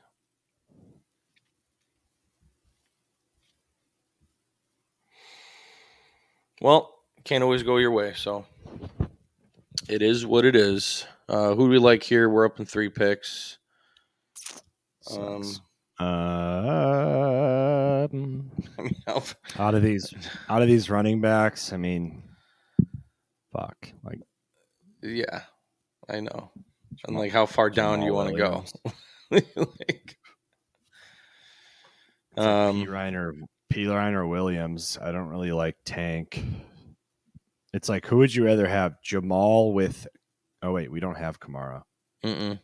Well, 6.62 6.94
can't 7.24 7.44
always 7.44 7.62
go 7.62 7.76
your 7.76 7.90
way, 7.90 8.14
so 8.16 8.46
it 9.87 10.00
is 10.00 10.24
what 10.24 10.46
it 10.46 10.56
is. 10.56 11.04
Uh, 11.28 11.54
who 11.54 11.66
do 11.66 11.70
we 11.70 11.78
like 11.78 12.02
here? 12.02 12.28
We're 12.30 12.46
up 12.46 12.58
in 12.58 12.64
three 12.64 12.88
picks. 12.88 13.58
Um, 15.10 15.42
Sucks. 15.42 15.58
Um, 15.58 15.64
Mean, 18.12 18.50
out 19.59 19.74
of 19.74 19.83
these, 19.83 20.12
out 20.48 20.62
of 20.62 20.68
these 20.68 20.90
running 20.90 21.20
backs, 21.20 21.72
I 21.72 21.76
mean, 21.76 22.22
fuck, 23.52 23.88
like 24.02 24.18
yeah, 25.02 25.42
I 26.09 26.20
know. 26.20 26.50
And 27.07 27.16
like, 27.16 27.33
how 27.33 27.46
far 27.46 27.70
down 27.70 28.00
do 28.00 28.07
you 28.07 28.14
want 28.14 28.30
to 28.30 28.37
go? 28.37 28.64
Like, 29.30 29.48
like 29.57 30.16
um, 32.37 32.83
P. 32.83 32.87
Reiner, 32.87 33.33
P. 33.70 33.85
Reiner 33.87 34.28
Williams. 34.28 34.96
I 35.00 35.11
don't 35.11 35.28
really 35.28 35.50
like 35.50 35.76
Tank. 35.85 36.44
It's 37.72 37.88
like, 37.88 38.07
who 38.07 38.18
would 38.18 38.33
you 38.33 38.44
rather 38.44 38.68
have, 38.68 38.96
Jamaal 39.04 39.72
with? 39.72 40.07
Oh 40.62 40.72
wait, 40.72 40.90
we 40.90 41.00
don't 41.00 41.16
have 41.16 41.40
Kamara. 41.40 41.83
mm-mm. 42.24 42.61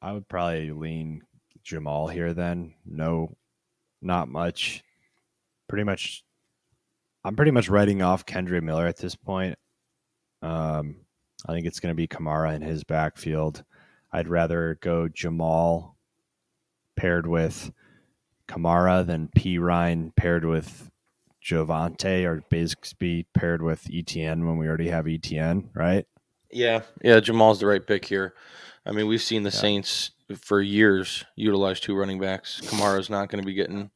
I 0.00 0.12
would 0.12 0.28
probably 0.28 0.70
lean 0.70 1.22
Jamaal 1.64 2.12
here. 2.12 2.32
Then 2.32 2.74
no, 2.84 3.36
not 4.00 4.28
much. 4.28 4.82
Pretty 5.68 5.84
much, 5.84 6.24
I'm 7.24 7.36
pretty 7.36 7.50
much 7.50 7.68
writing 7.68 8.02
off 8.02 8.26
Kendre 8.26 8.62
Miller 8.62 8.86
at 8.86 8.98
this 8.98 9.14
point. 9.14 9.56
Um, 10.42 10.96
I 11.46 11.52
think 11.52 11.66
it's 11.66 11.80
going 11.80 11.92
to 11.92 11.96
be 11.96 12.08
Kamara 12.08 12.54
in 12.54 12.62
his 12.62 12.84
backfield. 12.84 13.64
I'd 14.12 14.28
rather 14.28 14.78
go 14.80 15.08
Jamaal 15.08 15.94
paired 16.96 17.26
with 17.26 17.72
Kamara 18.48 19.06
than 19.06 19.30
P. 19.34 19.58
Ryan 19.58 20.12
paired 20.14 20.44
with 20.44 20.90
Javonte 21.42 22.24
or 22.24 22.44
Bigsby 22.50 23.26
paired 23.34 23.62
with 23.62 23.84
ETN 23.84 24.46
when 24.46 24.58
we 24.58 24.68
already 24.68 24.88
have 24.88 25.06
ETN, 25.06 25.70
right? 25.74 26.06
Yeah, 26.52 26.82
yeah, 27.02 27.20
Jamaal's 27.20 27.60
the 27.60 27.66
right 27.66 27.84
pick 27.86 28.04
here. 28.04 28.34
I 28.84 28.92
mean, 28.92 29.06
we've 29.06 29.22
seen 29.22 29.42
the 29.42 29.50
Yeah. 29.50 29.60
Saints 29.60 30.10
for 30.40 30.60
years 30.60 31.24
utilize 31.36 31.80
two 31.80 31.94
running 31.94 32.20
backs. 32.20 32.60
Kamara's 32.64 33.10
not 33.10 33.28
going 33.30 33.42
to 33.42 33.46
be 33.46 33.54
getting, 33.54 33.90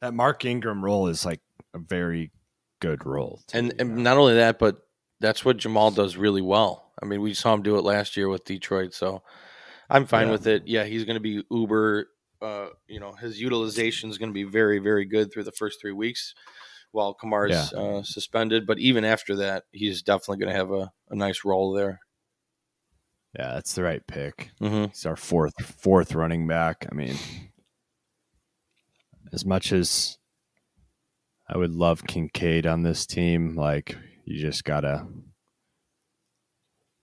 That 0.00 0.14
Mark 0.14 0.44
Ingram 0.44 0.84
role 0.84 1.08
is 1.08 1.24
like 1.24 1.40
a 1.74 1.78
very 1.78 2.30
good 2.80 3.04
role. 3.06 3.40
and, 3.52 3.74
and 3.78 3.96
not 4.04 4.16
only 4.18 4.34
that, 4.34 4.58
but 4.58 4.78
that's 5.20 5.44
what 5.44 5.56
Jamal 5.56 5.90
does 5.90 6.16
really 6.16 6.42
well. 6.42 6.92
I 7.02 7.06
mean, 7.06 7.20
we 7.22 7.34
saw 7.34 7.54
him 7.54 7.62
do 7.62 7.76
it 7.76 7.82
last 7.84 8.16
year 8.16 8.28
with 8.28 8.44
Detroit, 8.44 8.92
so 8.94 9.22
I'm 9.88 10.06
fine 10.06 10.26
Yeah. 10.26 10.32
with 10.32 10.46
it. 10.46 10.62
Yeah, 10.66 10.84
he's 10.84 11.04
going 11.04 11.14
to 11.16 11.20
be 11.20 11.44
uber. 11.50 12.08
Uh, 12.40 12.68
you 12.88 12.98
know, 13.00 13.12
his 13.12 13.40
utilization 13.40 14.10
is 14.10 14.18
going 14.18 14.30
to 14.30 14.34
be 14.34 14.42
very, 14.44 14.78
very 14.80 15.04
good 15.04 15.32
through 15.32 15.44
the 15.44 15.52
first 15.52 15.80
three 15.80 15.92
weeks, 15.92 16.34
while 16.92 17.14
Kamara's 17.14 17.72
uh, 17.72 18.02
suspended. 18.02 18.66
But 18.66 18.78
even 18.78 19.04
after 19.04 19.34
that, 19.36 19.64
he's 19.72 20.02
definitely 20.02 20.38
going 20.44 20.52
to 20.52 20.58
have 20.58 20.70
a, 20.70 20.92
a 21.10 21.16
nice 21.16 21.44
role 21.44 21.72
there. 21.72 21.98
yeah, 23.38 23.54
that's 23.54 23.74
the 23.74 23.82
right 23.82 24.06
pick. 24.06 24.50
hmm 24.60 24.84
He's 24.86 25.04
our 25.06 25.16
fourth 25.16 25.54
fourth 25.60 26.14
running 26.14 26.46
back. 26.46 26.86
I 26.90 26.94
mean, 26.94 27.16
as 29.32 29.44
much 29.44 29.72
as 29.72 30.18
I 31.48 31.56
would 31.58 31.72
love 31.72 32.06
Kincaid 32.06 32.66
on 32.66 32.82
this 32.82 33.06
team, 33.06 33.56
like 33.56 33.96
you 34.24 34.40
just 34.40 34.64
gotta 34.64 35.06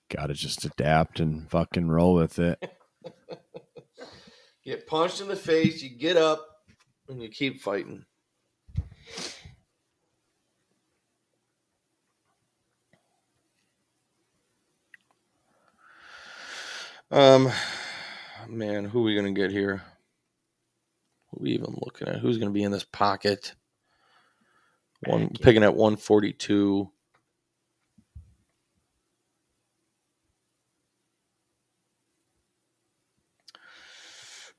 gotta 0.09 0.33
just 0.33 0.65
adapt 0.65 1.19
and 1.19 1.49
fucking 1.49 1.87
roll 1.89 2.13
with 2.15 2.39
it. 2.39 2.63
Get 4.63 4.85
punched 4.87 5.21
in 5.21 5.27
the 5.27 5.35
face, 5.35 5.81
you 5.81 5.89
get 5.97 6.15
up, 6.17 6.45
and 7.07 7.21
you 7.23 7.29
keep 7.29 7.61
fighting. 7.61 8.05
Um, 17.11 17.51
man, 18.47 18.85
who 18.85 18.99
are 18.99 19.03
we 19.03 19.15
gonna 19.15 19.31
get 19.31 19.49
here? 19.51 19.81
Who 21.31 21.37
are 21.37 21.43
we 21.43 21.51
even 21.51 21.75
looking 21.81 22.07
at? 22.07 22.19
Who's 22.19 22.37
gonna 22.37 22.51
be 22.51 22.63
in 22.63 22.71
this 22.71 22.83
pocket? 22.83 23.55
One 25.07 25.29
picking 25.41 25.63
at 25.63 25.75
one 25.75 25.95
forty 25.95 26.33
two. 26.33 26.91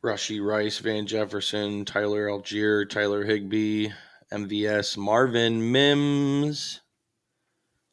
Rashee 0.02 0.42
Rice, 0.42 0.78
Van 0.78 1.06
Jefferson, 1.06 1.84
Tyler 1.84 2.26
Allgeier, 2.26 2.88
Tyler 2.88 3.22
Higbee, 3.22 3.90
MVS, 4.32 4.96
Marvin 4.96 5.70
Mims, 5.70 6.80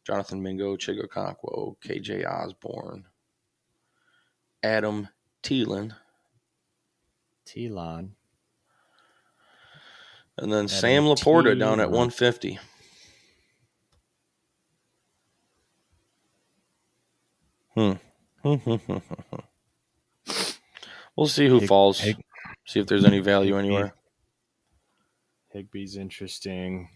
Jonathan 0.06 0.42
Mingo, 0.42 0.78
Chig 0.78 1.02
Okonkwo, 1.04 1.76
KJ 1.86 2.26
Osborn, 2.26 3.04
Adam 4.64 5.10
Thielen, 5.44 5.94
Telon. 7.46 8.12
and 10.38 10.52
then 10.52 10.66
Adam 10.66 10.68
Sam 10.68 11.04
Laporta 11.04 11.58
down 11.58 11.80
at 11.80 11.90
150. 11.90 12.60
Hmm. 17.76 17.94
we'll 21.16 21.28
see 21.28 21.48
who 21.48 21.60
Hig- 21.60 21.68
falls. 21.68 22.00
Hig- 22.00 22.18
see 22.66 22.80
if 22.80 22.88
there's 22.88 23.06
any 23.06 23.20
value 23.20 23.58
anywhere. 23.58 23.94
Higbee's 25.54 25.96
interesting. 25.96 26.90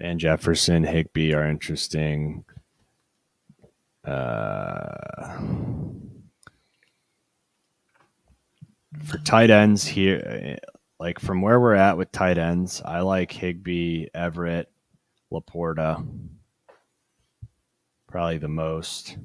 Van 0.00 0.18
Jefferson, 0.18 0.84
Higbee 0.84 1.34
are 1.34 1.48
interesting. 1.48 2.44
Uh, 4.04 5.38
for 9.04 9.18
tight 9.18 9.50
ends 9.50 9.86
here, 9.86 10.58
like 10.98 11.18
from 11.18 11.42
where 11.42 11.60
we're 11.60 11.74
at 11.74 11.96
with 11.96 12.12
tight 12.12 12.38
ends, 12.38 12.82
I 12.84 13.00
like 13.00 13.32
Higbee, 13.32 14.06
Everett, 14.14 14.70
Laporta, 15.32 16.06
probably 18.06 18.38
the 18.38 18.48
most. 18.48 19.16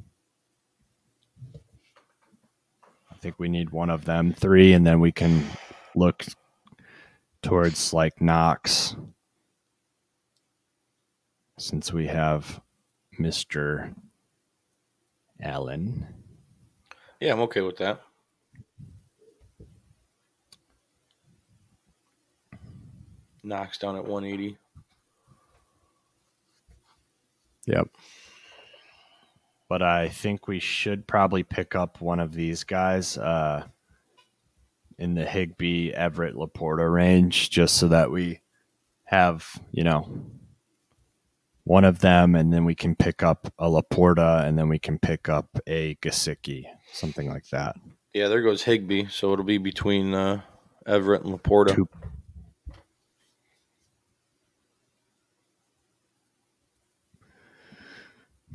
I 3.12 3.16
think 3.20 3.36
we 3.40 3.50
need 3.50 3.70
one 3.70 3.90
of 3.90 4.06
them 4.06 4.34
three, 4.34 4.74
and 4.74 4.86
then 4.86 5.00
we 5.00 5.12
can 5.12 5.46
look 5.96 6.26
towards 7.42 7.94
like 7.94 8.22
Knox 8.22 8.96
since 11.58 11.94
we 11.94 12.08
have 12.08 12.62
Mr. 13.20 13.94
Allen. 15.44 16.08
Yeah, 17.20 17.34
I'm 17.34 17.42
okay 17.42 17.62
with 17.62 17.78
that. 17.78 18.02
Knox 23.44 23.78
down 23.78 23.98
at 23.98 24.06
180. 24.06 24.58
Yep. 27.66 27.88
But 29.70 29.82
I 29.82 30.10
think 30.10 30.48
we 30.48 30.60
should 30.60 31.08
probably 31.08 31.44
pick 31.44 31.76
up 31.76 32.00
one 32.00 32.20
of 32.20 32.34
these 32.34 32.64
guys 32.64 33.18
uh, 33.18 33.66
in 34.98 35.16
the 35.16 35.26
Higbee 35.26 35.92
Everett 35.92 36.36
Laporta 36.36 36.92
range 36.92 37.50
just 37.50 37.78
so 37.78 37.88
that 37.90 38.12
we 38.12 38.42
have, 39.06 39.46
you 39.72 39.84
know, 39.84 40.08
one 41.66 41.86
of 41.86 42.00
them 42.00 42.36
and 42.36 42.52
then 42.52 42.66
we 42.66 42.76
can 42.76 42.96
pick 42.96 43.24
up 43.24 43.52
a 43.58 43.68
Laporta 43.68 44.46
and 44.46 44.58
then 44.58 44.68
we 44.70 44.80
can 44.80 45.00
pick 45.00 45.30
up 45.30 45.48
a 45.68 45.96
Gesicki, 45.96 46.66
something 46.92 47.30
like 47.30 47.48
that. 47.50 47.76
Yeah, 48.14 48.28
there 48.28 48.42
goes 48.42 48.64
Higbee. 48.64 49.08
So 49.08 49.34
it'll 49.34 49.46
be 49.46 49.58
between 49.58 50.14
uh, 50.14 50.42
Everett 50.86 51.24
and 51.24 51.34
Laporta. 51.34 51.76
Two- 51.76 51.88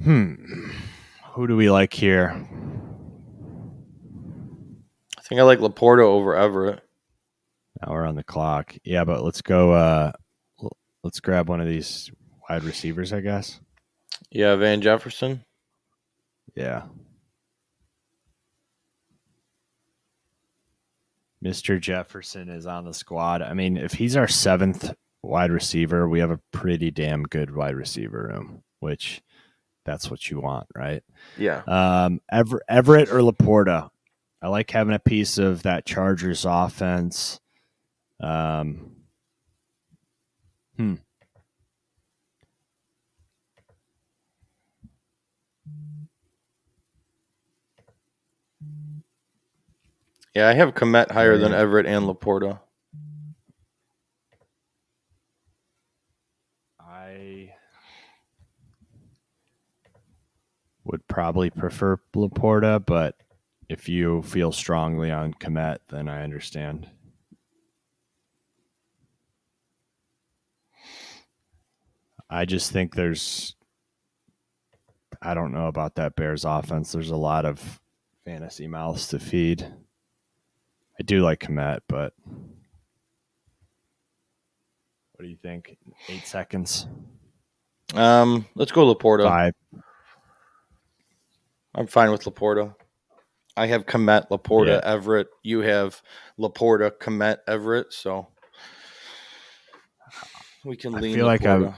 Hmm. 0.02 0.34
Who 1.32 1.46
do 1.46 1.56
we 1.56 1.70
like 1.70 1.92
here? 1.92 2.30
I 5.16 5.20
think 5.22 5.40
I 5.40 5.44
like 5.44 5.58
Laporta 5.58 6.02
over 6.02 6.34
Everett. 6.36 6.82
Now 7.82 7.92
we're 7.92 8.06
on 8.06 8.16
the 8.16 8.24
clock. 8.24 8.74
Yeah, 8.84 9.04
but 9.04 9.22
let's 9.22 9.42
go. 9.42 9.72
Uh, 9.72 10.12
let's 11.02 11.20
grab 11.20 11.48
one 11.48 11.60
of 11.60 11.66
these 11.66 12.10
wide 12.48 12.64
receivers, 12.64 13.12
I 13.12 13.20
guess. 13.20 13.60
Yeah, 14.30 14.54
Van 14.56 14.80
Jefferson. 14.80 15.44
Yeah. 16.54 16.82
Mr. 21.44 21.80
Jefferson 21.80 22.48
is 22.48 22.66
on 22.66 22.84
the 22.84 22.92
squad. 22.94 23.42
I 23.42 23.54
mean, 23.54 23.76
if 23.76 23.92
he's 23.92 24.16
our 24.16 24.26
seventh 24.26 24.92
wide 25.22 25.52
receiver, 25.52 26.08
we 26.08 26.18
have 26.20 26.30
a 26.32 26.40
pretty 26.52 26.90
damn 26.90 27.22
good 27.22 27.54
wide 27.54 27.76
receiver 27.76 28.28
room, 28.32 28.62
which 28.80 29.22
that's 29.84 30.10
what 30.10 30.28
you 30.30 30.40
want, 30.40 30.66
right? 30.74 31.02
Yeah. 31.36 31.62
Um, 31.66 32.20
Ever- 32.30 32.62
Everett 32.68 33.10
or 33.10 33.20
Laporta. 33.20 33.90
I 34.42 34.48
like 34.48 34.70
having 34.70 34.94
a 34.94 34.98
piece 35.00 35.38
of 35.38 35.62
that 35.62 35.84
Chargers 35.86 36.44
offense. 36.44 37.40
Um, 38.20 38.96
hmm. 40.76 40.94
Yeah, 50.38 50.46
I 50.46 50.52
have 50.52 50.72
Kmet 50.72 51.10
higher 51.10 51.36
than 51.36 51.52
Everett 51.52 51.84
and 51.84 52.06
Laporta. 52.06 52.60
I 56.78 57.54
would 60.84 61.04
probably 61.08 61.50
prefer 61.50 61.98
Laporta, 62.14 62.86
but 62.86 63.16
if 63.68 63.88
you 63.88 64.22
feel 64.22 64.52
strongly 64.52 65.10
on 65.10 65.34
Kmet, 65.34 65.78
then 65.88 66.08
I 66.08 66.22
understand. 66.22 66.88
I 72.30 72.44
just 72.44 72.70
think 72.70 72.94
there's 72.94 73.56
I 75.20 75.34
don't 75.34 75.50
know 75.50 75.66
about 75.66 75.96
that 75.96 76.14
Bears 76.14 76.44
offense. 76.44 76.92
There's 76.92 77.10
a 77.10 77.16
lot 77.16 77.44
of 77.44 77.80
fantasy 78.24 78.68
mouths 78.68 79.08
to 79.08 79.18
feed. 79.18 79.66
I 80.98 81.02
do 81.04 81.20
like 81.20 81.40
Kmet, 81.40 81.80
but 81.88 82.12
what 85.12 85.22
do 85.22 85.26
you 85.28 85.36
think? 85.36 85.76
Eight 86.08 86.26
seconds? 86.26 86.86
Um, 87.94 88.46
let's 88.54 88.72
go 88.72 88.92
Laporta. 88.92 89.24
Five. 89.24 89.54
I'm 91.74 91.86
fine 91.86 92.10
with 92.10 92.24
Laporta. 92.24 92.74
I 93.56 93.66
have 93.66 93.86
Kmet, 93.86 94.28
Laporta, 94.28 94.66
Yeah. 94.68 94.80
Everett. 94.84 95.28
You 95.42 95.60
have 95.60 96.00
Laporta, 96.38 96.90
Kmet, 96.90 97.38
Everett. 97.46 97.92
So 97.92 98.28
we 100.64 100.76
can 100.76 100.92
lean. 100.92 101.12
I 101.14 101.16
feel 101.16 101.26
like 101.26 101.46
I- 101.46 101.56
Laporta. 101.56 101.74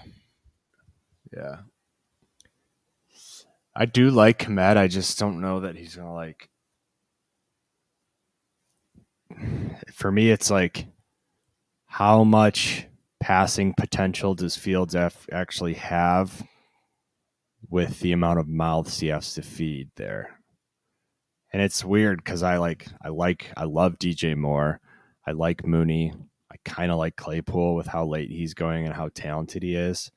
Yeah. 1.33 1.57
I 3.77 3.87
do 3.87 4.11
like 4.11 4.39
Kmet. 4.41 4.77
I 4.77 4.89
just 4.89 5.19
don't 5.19 5.41
know 5.41 5.61
that 5.61 5.77
he's 5.77 5.97
gonna 5.97 6.13
like. 6.15 6.49
For 9.93 10.11
me, 10.11 10.31
it's 10.31 10.51
like, 10.51 10.87
how 11.87 12.25
much 12.25 12.87
passing 13.21 13.75
potential 13.75 14.35
does 14.35 14.57
Fields 14.57 14.95
af- 14.95 15.27
actually 15.33 15.75
have 15.75 16.47
with 17.69 18.01
the 18.01 18.13
amount 18.13 18.39
of 18.39 18.49
mouths 18.49 19.01
he 19.01 19.09
has 19.09 19.35
to 19.35 19.43
feed 19.43 19.91
there? 19.97 20.39
And 21.53 21.61
it's 21.61 21.85
weird 21.85 22.23
because 22.23 22.43
I 22.43 22.59
like, 22.59 22.87
I 23.03 23.09
like, 23.09 23.51
I 23.57 23.65
love 23.65 23.99
DJ 23.99 24.37
Moore. 24.37 24.81
I 25.27 25.33
like 25.33 25.67
Mooney. 25.67 26.13
I 26.51 26.57
kind 26.65 26.93
of 26.93 26.99
like 26.99 27.17
Claypool 27.17 27.75
with 27.75 27.89
how 27.89 28.07
late 28.07 28.31
he's 28.31 28.55
going 28.55 28.87
and 28.87 28.95
how 28.95 29.11
talented 29.15 29.63
he 29.63 29.75
is 29.75 30.11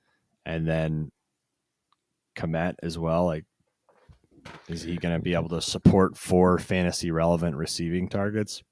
and 0.45 0.67
then 0.67 1.11
Kmet 2.35 2.75
as 2.83 2.97
well. 2.97 3.25
Like, 3.25 3.45
is 4.67 4.83
he 4.83 4.95
going 4.97 5.15
to 5.15 5.21
be 5.21 5.33
able 5.33 5.49
to 5.49 5.61
support 5.61 6.17
four 6.17 6.57
fantasy 6.59 7.11
relevant 7.11 7.55
receiving 7.55 8.09
targets? 8.09 8.63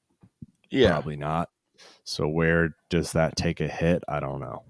Yeah, 0.71 0.91
Probably 0.93 1.17
not. 1.17 1.49
So 2.03 2.27
where 2.27 2.75
does 2.89 3.11
that 3.13 3.35
take 3.35 3.59
a 3.61 3.67
hit? 3.67 4.03
I 4.07 4.19
don't 4.19 4.39
know. 4.39 4.63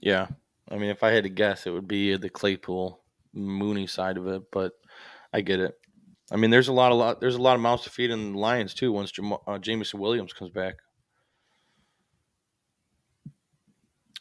yeah. 0.00 0.26
I 0.70 0.76
mean, 0.76 0.88
if 0.90 1.02
I 1.02 1.10
had 1.10 1.24
to 1.24 1.28
guess, 1.30 1.66
it 1.66 1.70
would 1.70 1.86
be 1.86 2.16
the 2.16 2.30
Claypool 2.30 2.98
Mooney 3.34 3.86
side 3.86 4.16
of 4.16 4.26
it, 4.26 4.42
but 4.50 4.72
I 5.32 5.42
get 5.42 5.60
it. 5.60 5.74
I 6.32 6.36
mean, 6.36 6.50
there's 6.50 6.68
a 6.68 6.72
lot 6.72 6.90
of 6.90 6.96
lot. 6.96 7.20
There's 7.20 7.34
a 7.34 7.42
lot 7.42 7.54
of 7.54 7.60
mouths 7.60 7.84
to 7.84 7.90
feed 7.90 8.10
in 8.10 8.32
the 8.32 8.38
Lions 8.38 8.72
too. 8.72 8.90
Once 8.90 9.12
Jam- 9.12 9.34
uh, 9.46 9.58
Jameson 9.58 10.00
Williams 10.00 10.32
comes 10.32 10.50
back, 10.50 10.76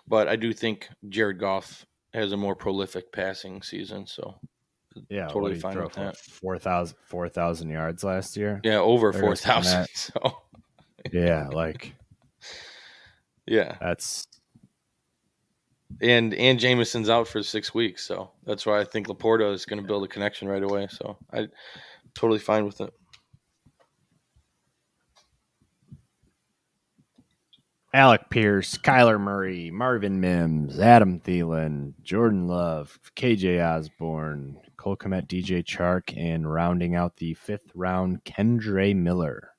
but 0.07 0.27
I 0.27 0.35
do 0.35 0.51
think 0.53 0.89
Jared 1.07 1.39
Goff 1.39 1.85
has 2.13 2.31
a 2.33 2.37
more 2.37 2.55
prolific 2.55 3.11
passing 3.11 3.61
season. 3.61 4.05
So 4.05 4.35
Yeah, 5.09 5.27
Totally 5.27 5.55
fine 5.59 5.81
with 5.81 5.93
that. 5.93 6.17
4,000 6.17 6.97
4,000 7.05 7.69
yards 7.69 8.03
last 8.03 8.35
year. 8.37 8.59
yeah, 8.63 8.79
over 8.79 9.11
There 9.11 9.21
four 9.21 9.29
goes 9.31 9.41
So 9.93 10.37
Yeah, 11.11 11.47
like 11.51 11.93
yeah, 13.45 13.77
that's 13.79 14.27
and 16.01 16.33
and 16.33 16.59
Jameson's 16.59 17.09
out 17.09 17.27
for 17.27 17.43
six 17.43 17.73
weeks, 17.73 18.05
so 18.05 18.31
that's 18.45 18.65
why 18.65 18.79
I 18.79 18.83
think 18.83 19.07
Laporta 19.07 19.53
is 19.53 19.65
going 19.65 19.81
to 19.81 19.87
build 19.87 20.03
a 20.03 20.07
connection 20.07 20.47
right 20.47 20.63
away. 20.63 20.87
So 20.89 21.17
I 21.31 21.47
totally 22.15 22.39
fine 22.39 22.65
with 22.65 22.81
it. 22.81 22.93
Alec 27.95 28.31
Pierce, 28.31 28.75
Kyler 28.79 29.19
Murray, 29.21 29.69
Marvin 29.69 30.19
Mims, 30.19 30.79
Adam 30.79 31.19
Thielen, 31.19 31.93
Jordan 32.01 32.47
Love, 32.47 32.99
KJ 33.15 33.63
Osborn, 33.63 34.57
Cole 34.77 34.97
Kmet, 34.97 35.27
DJ 35.27 35.63
Chark, 35.63 36.17
and 36.17 36.51
rounding 36.51 36.95
out 36.95 37.17
the 37.17 37.35
fifth 37.35 37.69
round, 37.75 38.23
Kendre 38.23 38.95
Miller. 38.95 39.52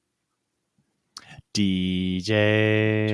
DJ. 1.55 3.11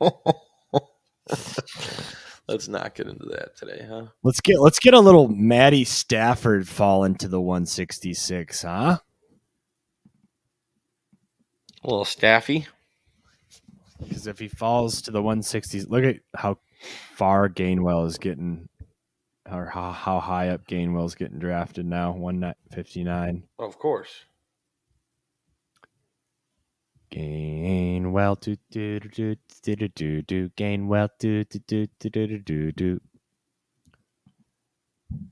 Let's 2.48 2.68
not 2.68 2.94
get 2.94 3.08
into 3.08 3.26
that 3.26 3.56
today, 3.56 3.84
huh? 3.88 4.06
Let's 4.22 4.40
get 4.40 4.60
let's 4.60 4.78
get 4.78 4.94
a 4.94 5.00
little 5.00 5.28
Maddie 5.28 5.84
Stafford 5.84 6.68
fall 6.68 7.04
into 7.04 7.28
the 7.28 7.40
166, 7.40 8.62
huh? 8.62 8.98
A 11.82 11.86
little 11.86 12.04
staffy. 12.04 12.66
Because 14.00 14.26
if 14.26 14.38
he 14.38 14.48
falls 14.48 15.00
to 15.02 15.10
the 15.10 15.22
160s, 15.22 15.88
look 15.88 16.04
at 16.04 16.16
how 16.34 16.58
far 17.14 17.48
Gainwell 17.48 18.06
is 18.06 18.18
getting, 18.18 18.68
or 19.50 19.66
how, 19.66 19.92
how 19.92 20.20
high 20.20 20.50
up 20.50 20.66
Gainwell 20.66 21.06
is 21.06 21.14
getting 21.14 21.38
drafted 21.38 21.86
now. 21.86 22.12
159. 22.12 23.44
Of 23.58 23.78
course. 23.78 24.24
Gainwell, 27.10 28.40
do 28.40 28.56
do 28.70 29.00
do 29.00 29.36
do 29.62 29.76
do 29.76 29.88
do 29.88 30.22
do. 30.22 30.48
Gainwell, 30.50 31.08
do 31.18 31.44
do 31.44 31.58
do 31.58 31.86
do 31.98 32.10
do 32.10 32.38
do 32.38 32.72
do. 32.72 33.00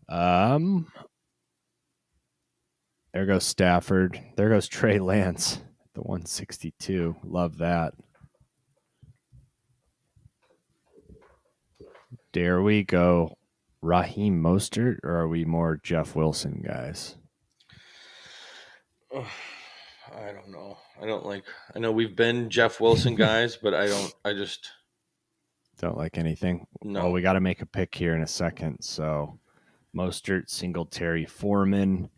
Um, 0.09 0.87
there 3.13 3.27
goes 3.27 3.45
Stafford. 3.45 4.21
There 4.37 4.49
goes 4.49 4.69
Trey 4.69 4.99
Lance, 4.99 5.57
at 5.57 5.95
the 5.95 6.03
162. 6.03 7.17
Love 7.25 7.59
that. 7.59 7.95
Dare 12.33 12.61
we 12.61 12.83
go 12.83 13.39
Raheem 13.81 14.43
Mostert, 14.43 14.99
or 15.05 15.17
are 15.17 15.29
we 15.29 15.45
more 15.45 15.79
Jeff 15.83 16.17
Wilson 16.17 16.65
guys? 16.67 17.17
I 20.15 20.33
don't 20.33 20.51
know. 20.51 20.77
I 21.01 21.07
don't 21.07 21.27
like. 21.27 21.45
I 21.75 21.79
know 21.79 21.93
we've 21.93 22.17
been 22.17 22.51
Jeff 22.51 22.81
Wilson 22.81 23.15
guys, 23.15 23.57
but 23.57 23.75
I 23.75 23.87
don't. 23.87 24.15
I 24.25 24.33
just 24.33 24.71
Don't 25.79 25.97
like 25.97 26.19
anything. 26.19 26.67
no. 26.83 27.05
Well, 27.05 27.13
we 27.13 27.23
got 27.23 27.33
to 27.35 27.41
make 27.41 27.63
a 27.63 27.67
pick 27.67 27.95
here 27.95 28.15
in 28.15 28.23
a 28.23 28.27
second. 28.27 28.81
So, 28.83 29.39
Mostert, 29.97 30.49
Singletary, 30.49 31.27
Foreman, 31.27 32.11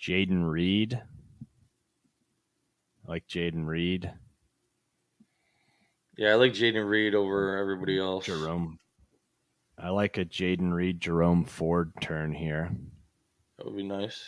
Jayden 0.00 0.48
Reed. 0.48 1.00
I 3.04 3.10
like 3.10 3.26
Jayden 3.26 3.66
Reed, 3.66 4.12
yeah, 6.16 6.32
I 6.32 6.34
like 6.34 6.52
Jayden 6.52 6.88
Reed 6.88 7.14
over 7.14 7.56
everybody 7.56 7.98
else. 7.98 8.26
Jerome. 8.26 8.78
I 9.78 9.88
like 9.88 10.18
a 10.18 10.24
Jayden 10.24 10.72
Reed, 10.72 11.00
Jerome 11.00 11.44
Ford 11.44 11.92
turn 12.00 12.34
here. 12.34 12.70
That 13.56 13.66
would 13.66 13.76
be 13.76 13.82
nice. 13.82 14.22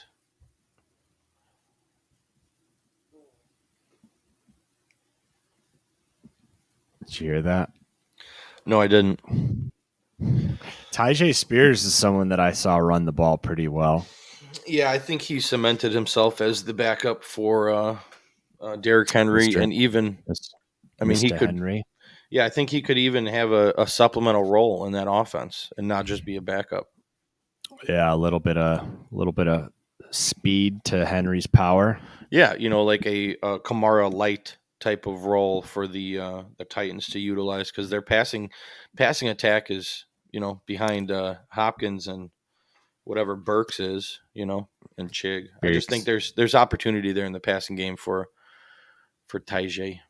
Did 7.06 7.20
you 7.20 7.26
hear 7.32 7.42
that? 7.42 7.70
No, 8.66 8.80
I 8.80 8.86
didn't. 8.86 9.20
Tyjae 10.92 11.34
Spears 11.34 11.84
is 11.84 11.94
someone 11.94 12.28
that 12.28 12.40
I 12.40 12.52
saw 12.52 12.76
run 12.76 13.04
the 13.04 13.12
ball 13.12 13.36
pretty 13.36 13.68
well. 13.68 14.06
Yeah, 14.66 14.90
I 14.90 14.98
think 14.98 15.22
he 15.22 15.40
cemented 15.40 15.92
himself 15.92 16.40
as 16.40 16.64
the 16.64 16.74
backup 16.74 17.24
for 17.24 17.70
uh, 17.70 17.98
uh, 18.60 18.76
Derrick 18.76 19.10
Henry, 19.10 19.48
Mr. 19.48 19.62
and 19.62 19.72
even 19.72 20.18
I 21.00 21.04
mean 21.04 21.18
he 21.18 21.30
could. 21.30 21.50
Henry. 21.50 21.84
Yeah, 22.30 22.44
I 22.46 22.50
think 22.50 22.70
he 22.70 22.82
could 22.82 22.98
even 22.98 23.26
have 23.26 23.52
a, 23.52 23.74
a 23.76 23.86
supplemental 23.86 24.44
role 24.44 24.86
in 24.86 24.92
that 24.92 25.10
offense 25.10 25.70
and 25.76 25.86
not 25.86 26.06
just 26.06 26.24
be 26.24 26.36
a 26.36 26.40
backup. 26.40 26.86
Yeah, 27.88 28.12
a 28.12 28.16
little 28.16 28.40
bit 28.40 28.56
of 28.56 28.78
a 28.80 28.88
little 29.10 29.32
bit 29.32 29.48
of 29.48 29.70
speed 30.10 30.84
to 30.86 31.04
Henry's 31.04 31.46
power. 31.46 32.00
Yeah, 32.30 32.54
you 32.54 32.70
know, 32.70 32.84
like 32.84 33.06
a, 33.06 33.32
a 33.42 33.58
Kamara 33.58 34.12
light 34.12 34.56
type 34.80 35.06
of 35.06 35.24
role 35.24 35.62
for 35.62 35.86
the 35.86 36.18
uh, 36.18 36.42
the 36.58 36.64
Titans 36.64 37.06
to 37.08 37.18
utilize 37.18 37.70
because 37.70 37.90
their 37.90 38.02
passing 38.02 38.50
passing 38.96 39.28
attack 39.28 39.70
is 39.70 40.06
you 40.32 40.40
know 40.40 40.62
behind 40.66 41.10
uh, 41.10 41.36
Hopkins 41.48 42.06
and 42.06 42.30
whatever 43.04 43.36
Burks 43.36 43.80
is, 43.80 44.20
you 44.32 44.46
know, 44.46 44.68
and 44.98 45.10
Chig. 45.10 45.46
I 45.62 45.68
just 45.68 45.88
think 45.88 46.04
there's 46.04 46.32
there's 46.34 46.54
opportunity 46.54 47.12
there 47.12 47.26
in 47.26 47.32
the 47.32 47.40
passing 47.40 47.76
game 47.76 47.96
for 47.96 48.28
for 49.28 49.40
Tajay. 49.40 50.00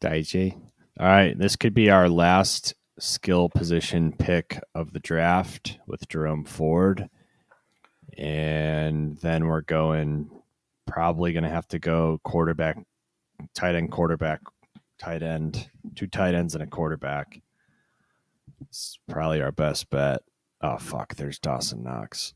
Daichi. 0.00 0.54
All 0.98 1.06
right, 1.06 1.38
this 1.38 1.56
could 1.56 1.72
be 1.72 1.90
our 1.90 2.08
last 2.08 2.74
skill 2.98 3.48
position 3.48 4.12
pick 4.12 4.60
of 4.74 4.92
the 4.92 5.00
draft 5.00 5.78
with 5.86 6.08
Jerome 6.08 6.44
Ford. 6.44 7.08
And 8.18 9.16
then 9.18 9.46
we're 9.46 9.62
going 9.62 10.30
probably 10.86 11.32
going 11.32 11.44
to 11.44 11.50
have 11.50 11.68
to 11.68 11.78
go 11.78 12.20
quarterback, 12.24 12.76
tight 13.54 13.74
end, 13.74 13.90
quarterback, 13.90 14.40
tight 14.98 15.22
end, 15.22 15.68
two 15.94 16.06
tight 16.06 16.34
ends 16.34 16.54
and 16.54 16.62
a 16.62 16.66
quarterback. 16.66 17.40
It's 18.62 18.98
probably 19.08 19.40
our 19.40 19.52
best 19.52 19.90
bet. 19.90 20.22
Oh 20.60 20.76
fuck, 20.78 21.14
there's 21.16 21.38
Dawson 21.38 21.82
Knox. 21.82 22.34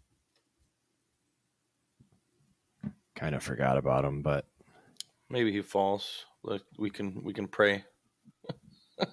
Kind 3.14 3.34
of 3.34 3.42
forgot 3.42 3.76
about 3.76 4.04
him, 4.04 4.22
but 4.22 4.46
Maybe 5.30 5.52
he 5.52 5.62
falls. 5.62 6.24
Like 6.42 6.62
we 6.78 6.90
can 6.90 7.22
we 7.24 7.32
can 7.32 7.48
pray. 7.48 7.84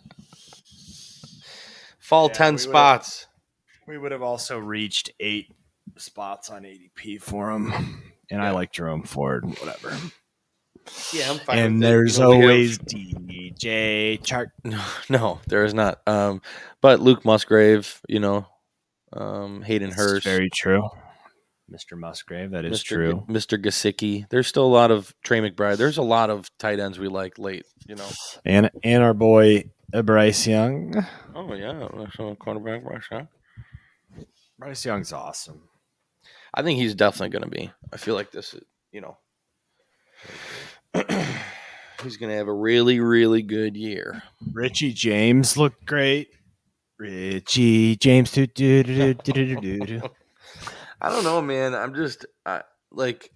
Fall 1.99 2.27
Yeah, 2.27 2.33
ten 2.33 2.53
we 2.55 2.59
spots. 2.59 3.27
we 3.87 3.97
would 3.97 4.11
have 4.11 4.21
also 4.21 4.57
reached 4.59 5.11
eight 5.19 5.53
spots 5.97 6.49
on 6.49 6.63
ADP 6.63 7.21
for 7.21 7.51
him. 7.51 8.03
And 8.29 8.41
I 8.41 8.51
like 8.51 8.71
Jerome 8.71 9.03
Ford, 9.03 9.45
whatever. 9.45 9.95
Yeah, 11.13 11.31
I'm 11.31 11.39
fine. 11.39 11.57
And 11.59 11.75
with 11.75 11.81
there's 11.83 12.17
You 12.17 12.23
know, 12.23 12.29
we 12.29 12.35
have- 12.35 12.43
always 12.43 12.77
DJ 12.79 14.21
Chark. 14.21 14.47
No, 14.63 14.81
no, 15.09 15.39
there 15.47 15.63
is 15.65 15.73
not. 15.73 16.01
Um, 16.07 16.41
but 16.81 16.99
Luke 16.99 17.23
Musgrave, 17.25 18.01
you 18.09 18.19
know, 18.19 18.47
um, 19.13 19.61
Hayden 19.61 19.91
Hurst, 19.91 20.23
Very 20.25 20.49
true. 20.49 20.89
Mr. 21.71 21.97
Musgrave, 21.97 22.51
that 22.51 22.65
is 22.65 22.81
Mr. 22.81 22.85
true. 22.85 23.23
G- 23.27 23.33
Mr. 23.33 23.61
Gesicki. 23.63 24.27
There's 24.29 24.47
still 24.47 24.65
a 24.65 24.67
lot 24.67 24.91
of 24.91 25.13
Trey 25.23 25.39
McBride. 25.39 25.77
There's 25.77 25.97
a 25.97 26.01
lot 26.01 26.29
of 26.29 26.49
tight 26.57 26.79
ends 26.81 26.99
we 26.99 27.07
like 27.07 27.37
late. 27.39 27.65
You 27.87 27.95
know. 27.95 28.07
And 28.45 28.69
and 28.83 29.01
our 29.03 29.13
boy 29.13 29.69
uh, 29.93 30.01
Bryce 30.01 30.45
Young. 30.47 30.93
Oh 31.33 31.53
yeah, 31.53 31.87
that's 31.97 32.15
a 32.19 32.35
quarterback 32.35 32.83
rush. 32.83 33.09
Bryce 34.59 34.85
Young's 34.85 35.13
awesome. 35.13 35.61
I 36.53 36.61
think 36.61 36.77
he's 36.79 36.93
definitely 36.95 37.29
going 37.29 37.43
to 37.43 37.49
be. 37.49 37.71
I 37.93 37.97
feel 37.97 38.15
like 38.15 38.31
this 38.31 38.53
is, 38.53 38.63
you 38.91 38.99
know, 38.99 39.17
he's 42.03 42.17
going 42.17 42.31
to 42.31 42.37
have 42.37 42.47
a 42.47 42.53
really, 42.53 42.99
really 42.99 43.41
good 43.41 43.75
year. 43.75 44.23
Richie 44.53 44.93
James 44.93 45.57
looked 45.57 45.85
great. 45.85 46.29
Richie 46.97 47.95
James. 47.95 48.31
Do, 48.31 48.45
do, 48.45 48.83
do, 48.83 49.13
do, 49.13 49.33
do, 49.33 49.79
do. 49.79 50.01
I 51.01 51.09
don't 51.09 51.23
know, 51.23 51.41
man. 51.41 51.73
I'm 51.73 51.95
just 51.95 52.25
I, 52.45 52.61
like, 52.91 53.31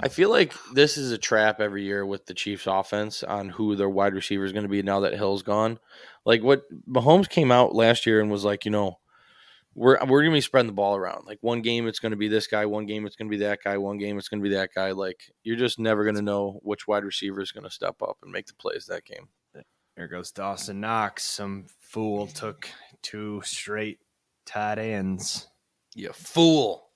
I 0.00 0.08
feel 0.08 0.30
like 0.30 0.52
this 0.74 0.96
is 0.96 1.12
a 1.12 1.18
trap 1.18 1.60
every 1.60 1.84
year 1.84 2.04
with 2.04 2.26
the 2.26 2.34
Chiefs' 2.34 2.66
offense 2.66 3.22
on 3.22 3.50
who 3.50 3.76
their 3.76 3.88
wide 3.88 4.14
receiver 4.14 4.44
is 4.44 4.52
going 4.52 4.64
to 4.64 4.68
be 4.68 4.82
now 4.82 5.00
that 5.00 5.14
Hill's 5.14 5.42
gone. 5.42 5.78
Like 6.24 6.42
what 6.42 6.64
Mahomes 6.88 7.28
came 7.28 7.52
out 7.52 7.74
last 7.74 8.04
year 8.04 8.20
and 8.20 8.30
was 8.30 8.44
like, 8.44 8.64
you 8.64 8.70
know, 8.70 8.98
we're 9.76 9.98
we're 10.06 10.22
going 10.22 10.32
to 10.32 10.36
be 10.36 10.40
spreading 10.40 10.66
the 10.68 10.72
ball 10.72 10.96
around. 10.96 11.26
Like 11.26 11.38
one 11.42 11.60
game 11.62 11.86
it's 11.86 11.98
going 11.98 12.10
to 12.10 12.16
be 12.16 12.28
this 12.28 12.46
guy, 12.46 12.64
one 12.66 12.86
game 12.86 13.06
it's 13.06 13.14
going 13.14 13.30
to 13.30 13.36
be 13.36 13.44
that 13.44 13.58
guy, 13.62 13.76
one 13.76 13.98
game 13.98 14.18
it's 14.18 14.28
going 14.28 14.40
to 14.42 14.48
be 14.48 14.54
that 14.56 14.70
guy. 14.74 14.92
Like 14.92 15.20
you're 15.44 15.56
just 15.56 15.78
never 15.78 16.02
going 16.02 16.16
to 16.16 16.22
know 16.22 16.58
which 16.62 16.88
wide 16.88 17.04
receiver 17.04 17.40
is 17.42 17.52
going 17.52 17.64
to 17.64 17.70
step 17.70 17.96
up 18.02 18.16
and 18.22 18.32
make 18.32 18.46
the 18.46 18.54
plays 18.54 18.86
that 18.86 19.04
game. 19.04 19.28
There 19.96 20.08
goes 20.08 20.30
Dawson 20.32 20.80
Knox. 20.80 21.24
Some 21.24 21.66
fool 21.80 22.26
took 22.26 22.68
two 23.02 23.40
straight 23.44 23.98
tight 24.44 24.78
ends. 24.78 25.46
You 25.94 26.12
fool. 26.12 26.90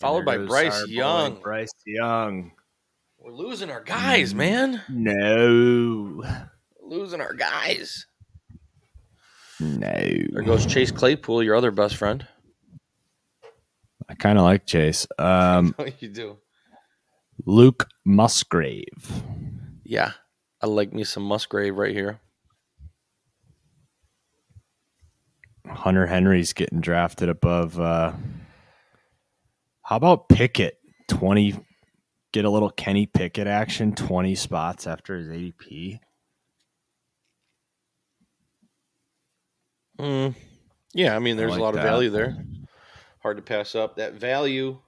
Followed 0.00 0.24
by 0.24 0.38
Bryce 0.38 0.86
Young. 0.88 1.40
Bryce 1.40 1.70
Young. 1.86 2.52
We're 3.18 3.32
losing 3.32 3.70
our 3.70 3.82
guys, 3.82 4.34
Mm. 4.34 4.36
man. 4.36 4.82
No. 4.88 6.24
Losing 6.82 7.20
our 7.20 7.34
guys. 7.34 8.06
No. 9.60 9.78
There 9.88 10.42
goes 10.42 10.66
Chase 10.66 10.90
Claypool, 10.90 11.42
your 11.42 11.54
other 11.54 11.70
best 11.70 11.96
friend. 11.96 12.26
I 14.08 14.14
kind 14.14 14.38
of 14.38 14.44
like 14.44 14.66
Chase. 14.66 15.06
Um, 15.18 15.74
you 16.00 16.08
do. 16.08 16.38
Luke 17.46 17.88
Musgrave. 18.04 19.22
Yeah. 19.84 20.12
I 20.60 20.66
like 20.66 20.92
me 20.92 21.04
some 21.04 21.24
Musgrave 21.24 21.76
right 21.76 21.94
here. 21.94 22.20
Hunter 25.66 26.06
Henry's 26.06 26.52
getting 26.52 26.80
drafted 26.80 27.28
above. 27.28 27.78
Uh, 27.78 28.12
how 29.82 29.96
about 29.96 30.28
Pickett? 30.28 30.78
20. 31.08 31.58
Get 32.32 32.44
a 32.44 32.50
little 32.50 32.70
Kenny 32.70 33.06
Pickett 33.06 33.46
action, 33.46 33.94
20 33.94 34.34
spots 34.34 34.86
after 34.86 35.16
his 35.16 35.28
ADP. 35.28 36.00
Mm, 39.98 40.34
yeah, 40.92 41.14
I 41.14 41.18
mean, 41.18 41.36
I 41.36 41.38
there's 41.38 41.50
like 41.52 41.60
a 41.60 41.62
lot 41.62 41.74
that. 41.74 41.84
of 41.84 41.90
value 41.90 42.10
there. 42.10 42.36
Hard 43.22 43.36
to 43.36 43.42
pass 43.42 43.74
up. 43.74 43.96
That 43.96 44.14
value. 44.14 44.78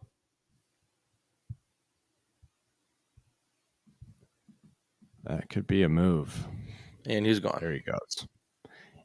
That 5.25 5.49
could 5.49 5.67
be 5.67 5.83
a 5.83 5.89
move. 5.89 6.47
And 7.07 7.27
he's 7.27 7.41
gone. 7.41 7.59
There 7.61 7.73
he 7.73 7.81
goes. 7.81 8.29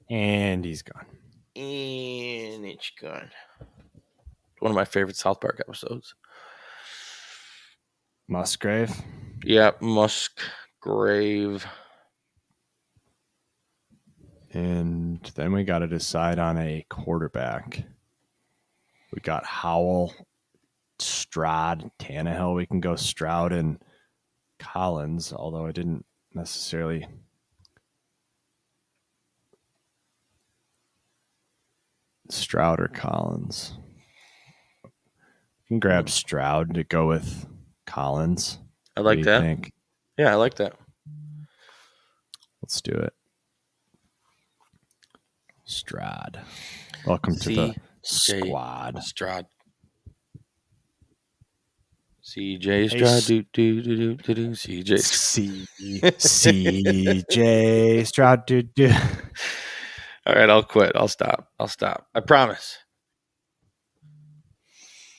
And 0.09 0.63
he's 0.63 0.81
gone. 0.81 1.05
And 1.55 2.65
it's 2.65 2.91
gone. 3.01 3.29
One 4.59 4.71
of 4.71 4.75
my 4.75 4.85
favorite 4.85 5.15
South 5.15 5.41
Park 5.41 5.59
episodes. 5.59 6.13
Musgrave. 8.27 8.95
Yeah, 9.43 9.71
Musgrave. 9.81 11.65
And 14.53 15.23
then 15.35 15.53
we 15.53 15.63
got 15.63 15.79
to 15.79 15.87
decide 15.87 16.37
on 16.37 16.57
a 16.57 16.85
quarterback. 16.89 17.83
We 19.13 19.21
got 19.21 19.45
Howell, 19.45 20.13
Stroud, 20.99 21.89
Tannehill. 21.99 22.55
We 22.55 22.65
can 22.65 22.81
go 22.81 22.95
Stroud 22.95 23.53
and 23.53 23.81
Collins, 24.59 25.31
although 25.31 25.65
I 25.65 25.71
didn't 25.71 26.05
necessarily. 26.33 27.07
Stroud 32.29 32.79
or 32.79 32.87
Collins. 32.87 33.73
We 34.83 34.89
can 35.67 35.79
grab 35.79 36.05
hmm. 36.05 36.09
Stroud 36.09 36.73
to 36.73 36.83
go 36.83 37.07
with 37.07 37.45
Collins. 37.85 38.59
I 38.97 39.01
like 39.01 39.23
that. 39.23 39.41
think? 39.41 39.71
Yeah, 40.17 40.31
I 40.31 40.35
like 40.35 40.55
that. 40.55 40.73
Let's 42.61 42.81
do 42.81 42.91
it. 42.91 43.13
Strad. 45.71 46.41
Welcome 47.05 47.35
to 47.37 47.49
the 47.49 47.75
C.J. 48.03 48.39
squad. 48.41 49.01
Strad. 49.03 49.45
CJ 52.23 52.63
Hey, 52.65 52.87
Strad. 52.89 53.03
S- 53.03 53.25
Do, 53.25 53.43
do, 53.53 53.81
do, 53.81 53.95
do, 53.95 54.15
do, 54.15 54.33
do. 54.35 54.49
CJ. 54.51 54.99
C 54.99 55.65
C 56.19 57.23
J 57.31 58.03
Stroud. 58.03 58.45
Do, 58.45 58.61
do. 58.61 58.91
All 60.27 60.35
right, 60.35 60.49
I'll 60.49 60.61
quit. 60.63 60.91
I'll 60.95 61.07
stop. 61.07 61.47
I'll 61.59 61.67
stop. 61.67 62.05
I 62.13 62.19
promise. 62.19 62.77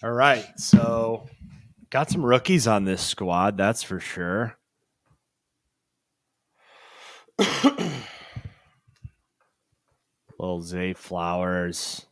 All 0.05 0.12
right, 0.12 0.46
so 0.59 1.28
got 1.90 2.11
some 2.11 2.24
rookies 2.24 2.66
on 2.66 2.84
this 2.84 3.03
squad. 3.03 3.57
That's 3.57 3.82
for 3.82 3.98
sure. 4.00 4.57
Little 10.43 10.61
Zay 10.61 10.93
Flowers, 10.93 12.05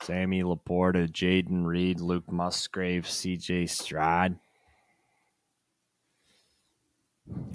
Sammy 0.00 0.42
Laporta, 0.42 1.06
Jayden 1.06 1.66
Reed, 1.66 2.00
Luke 2.00 2.32
Musgrave, 2.32 3.06
C.J. 3.06 3.66
Stroud. 3.66 4.38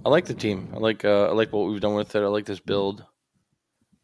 I 0.05 0.09
like 0.09 0.25
the 0.25 0.35
team. 0.35 0.69
I 0.75 0.77
like 0.77 1.03
uh, 1.03 1.25
I 1.25 1.31
like 1.31 1.51
what 1.51 1.67
we've 1.67 1.81
done 1.81 1.95
with 1.95 2.15
it. 2.15 2.21
I 2.21 2.27
like 2.27 2.45
this 2.45 2.59
build. 2.59 3.03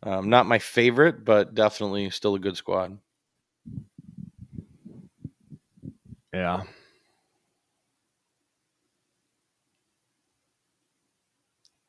Um, 0.01 0.31
not 0.31 0.47
my 0.47 0.57
favorite, 0.57 1.23
but 1.23 1.53
definitely 1.53 2.09
still 2.09 2.33
a 2.33 2.39
good 2.39 2.57
squad. 2.57 2.97
Yeah. 6.33 6.63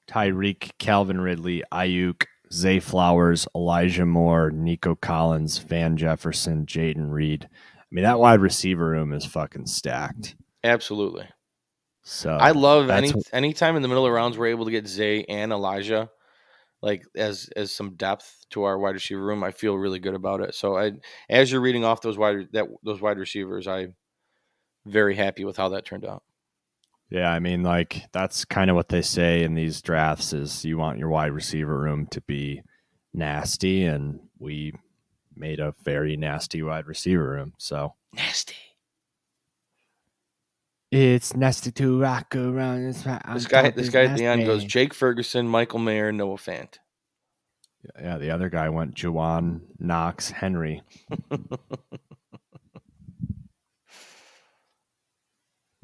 Tyreek, 0.06 0.72
Calvin 0.78 1.20
Ridley, 1.20 1.62
Aiyuk, 1.72 2.26
Zay 2.52 2.80
Flowers, 2.80 3.46
Elijah 3.54 4.06
Moore, 4.06 4.50
Nico 4.50 4.94
Collins, 4.94 5.58
Van 5.58 5.96
Jefferson, 5.96 6.66
Jayden 6.66 7.10
Reed. 7.10 7.48
I 7.52 7.84
mean, 7.90 8.04
that 8.04 8.18
wide 8.18 8.40
receiver 8.40 8.88
room 8.88 9.12
is 9.12 9.24
fucking 9.24 9.66
stacked. 9.66 10.36
Absolutely. 10.64 11.28
So 12.02 12.30
I 12.30 12.52
love 12.52 12.88
any 12.90 13.10
what- 13.10 13.24
anytime 13.32 13.76
in 13.76 13.82
the 13.82 13.88
middle 13.88 14.06
of 14.06 14.12
rounds 14.12 14.38
we're 14.38 14.46
able 14.46 14.64
to 14.66 14.70
get 14.70 14.86
Zay 14.86 15.24
and 15.24 15.52
Elijah, 15.52 16.08
like 16.82 17.02
as 17.16 17.48
as 17.56 17.72
some 17.72 17.94
depth 17.94 18.44
to 18.50 18.62
our 18.62 18.78
wide 18.78 18.94
receiver 18.94 19.24
room. 19.24 19.42
I 19.42 19.50
feel 19.50 19.74
really 19.76 19.98
good 19.98 20.14
about 20.14 20.40
it. 20.40 20.54
So 20.54 20.76
I, 20.76 20.92
as 21.28 21.50
you're 21.50 21.60
reading 21.60 21.84
off 21.84 22.02
those 22.02 22.16
wide 22.16 22.48
that 22.52 22.66
those 22.84 23.00
wide 23.00 23.18
receivers, 23.18 23.66
I 23.66 23.88
very 24.84 25.16
happy 25.16 25.44
with 25.44 25.56
how 25.56 25.70
that 25.70 25.84
turned 25.84 26.04
out. 26.04 26.22
Yeah, 27.10 27.30
I 27.30 27.38
mean, 27.38 27.62
like 27.62 28.02
that's 28.12 28.44
kind 28.44 28.68
of 28.68 28.76
what 28.76 28.88
they 28.88 29.02
say 29.02 29.44
in 29.44 29.54
these 29.54 29.80
drafts 29.80 30.32
is 30.32 30.64
you 30.64 30.76
want 30.76 30.98
your 30.98 31.08
wide 31.08 31.32
receiver 31.32 31.78
room 31.78 32.06
to 32.10 32.20
be 32.22 32.62
nasty, 33.14 33.84
and 33.84 34.20
we 34.38 34.72
made 35.36 35.60
a 35.60 35.74
very 35.84 36.16
nasty 36.16 36.62
wide 36.62 36.86
receiver 36.86 37.28
room. 37.28 37.52
So 37.58 37.94
Nasty. 38.12 38.56
it's 40.90 41.36
nasty 41.36 41.70
to 41.72 42.00
rock 42.00 42.34
around. 42.34 42.84
This 42.84 43.02
guy, 43.46 43.70
this 43.70 43.90
guy 43.90 44.04
at 44.04 44.16
the 44.16 44.24
end 44.24 44.46
goes 44.46 44.64
Jake 44.64 44.94
Ferguson, 44.94 45.46
Michael 45.46 45.78
Mayer, 45.78 46.10
Noah 46.10 46.36
Fant. 46.36 46.78
Yeah, 48.00 48.18
the 48.18 48.30
other 48.30 48.48
guy 48.48 48.68
went 48.68 48.94
Juwan 48.94 49.60
Knox 49.78 50.30
Henry. 50.30 50.82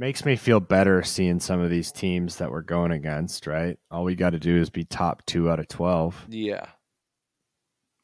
Makes 0.03 0.25
me 0.25 0.35
feel 0.35 0.59
better 0.59 1.05
seeing 1.05 1.39
some 1.39 1.61
of 1.61 1.71
these 1.71 1.93
teams 1.93 2.39
that 2.39 2.51
we're 2.51 2.63
going 2.63 2.91
against, 2.91 3.47
right? 3.47 3.79
All 3.89 4.03
we 4.03 4.17
got 4.17 4.31
to 4.31 4.41
do 4.41 4.57
is 4.57 4.69
be 4.69 4.83
top 4.83 5.25
two 5.27 5.49
out 5.49 5.61
of 5.61 5.69
12. 5.69 6.27
Yeah. 6.29 6.67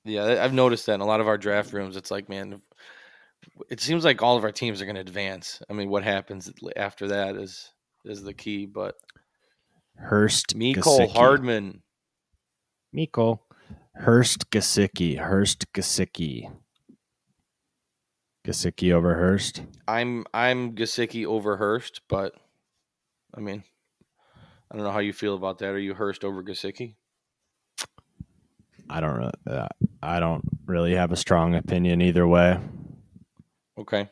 Yeah, 0.04 0.38
I've 0.40 0.54
noticed 0.54 0.86
that 0.86 0.94
in 0.94 1.00
a 1.00 1.04
lot 1.04 1.18
of 1.18 1.26
our 1.26 1.36
draft 1.36 1.72
rooms. 1.72 1.96
It's 1.96 2.12
like, 2.12 2.28
man, 2.28 2.62
it 3.68 3.80
seems 3.80 4.04
like 4.04 4.22
all 4.22 4.36
of 4.36 4.44
our 4.44 4.52
teams 4.52 4.80
are 4.80 4.84
going 4.84 4.94
to 4.94 5.00
advance. 5.00 5.60
I 5.68 5.72
mean, 5.72 5.90
what 5.90 6.04
happens 6.04 6.48
after 6.76 7.08
that 7.08 7.34
is 7.34 7.68
is 8.04 8.22
the 8.22 8.32
key. 8.32 8.66
But 8.66 8.94
Hurst, 9.96 10.54
Miko 10.54 11.08
Hardman, 11.08 11.82
Miko, 12.92 13.42
Hurst, 13.94 14.52
Gesicki, 14.52 15.18
Hurst, 15.18 15.72
Gesicki. 15.72 16.48
Gesicki 18.52 18.92
over 18.94 19.14
Hurst. 19.14 19.62
I'm 19.86 20.24
I'm 20.32 20.74
Gesicki 20.74 21.26
over 21.26 21.58
Hurst, 21.58 22.00
but 22.08 22.34
I 23.36 23.40
mean, 23.40 23.62
I 24.70 24.74
don't 24.76 24.84
know 24.84 24.90
how 24.90 25.00
you 25.00 25.12
feel 25.12 25.34
about 25.34 25.58
that. 25.58 25.68
Are 25.70 25.78
you 25.78 25.92
Hurst 25.92 26.24
over 26.24 26.42
Gesicki? 26.42 26.94
I 28.88 29.00
don't 29.00 29.20
know. 29.20 29.30
Uh, 29.46 29.68
I 30.02 30.18
don't 30.18 30.42
really 30.64 30.94
have 30.94 31.12
a 31.12 31.16
strong 31.16 31.54
opinion 31.56 32.00
either 32.00 32.26
way. 32.26 32.58
Okay. 33.76 34.08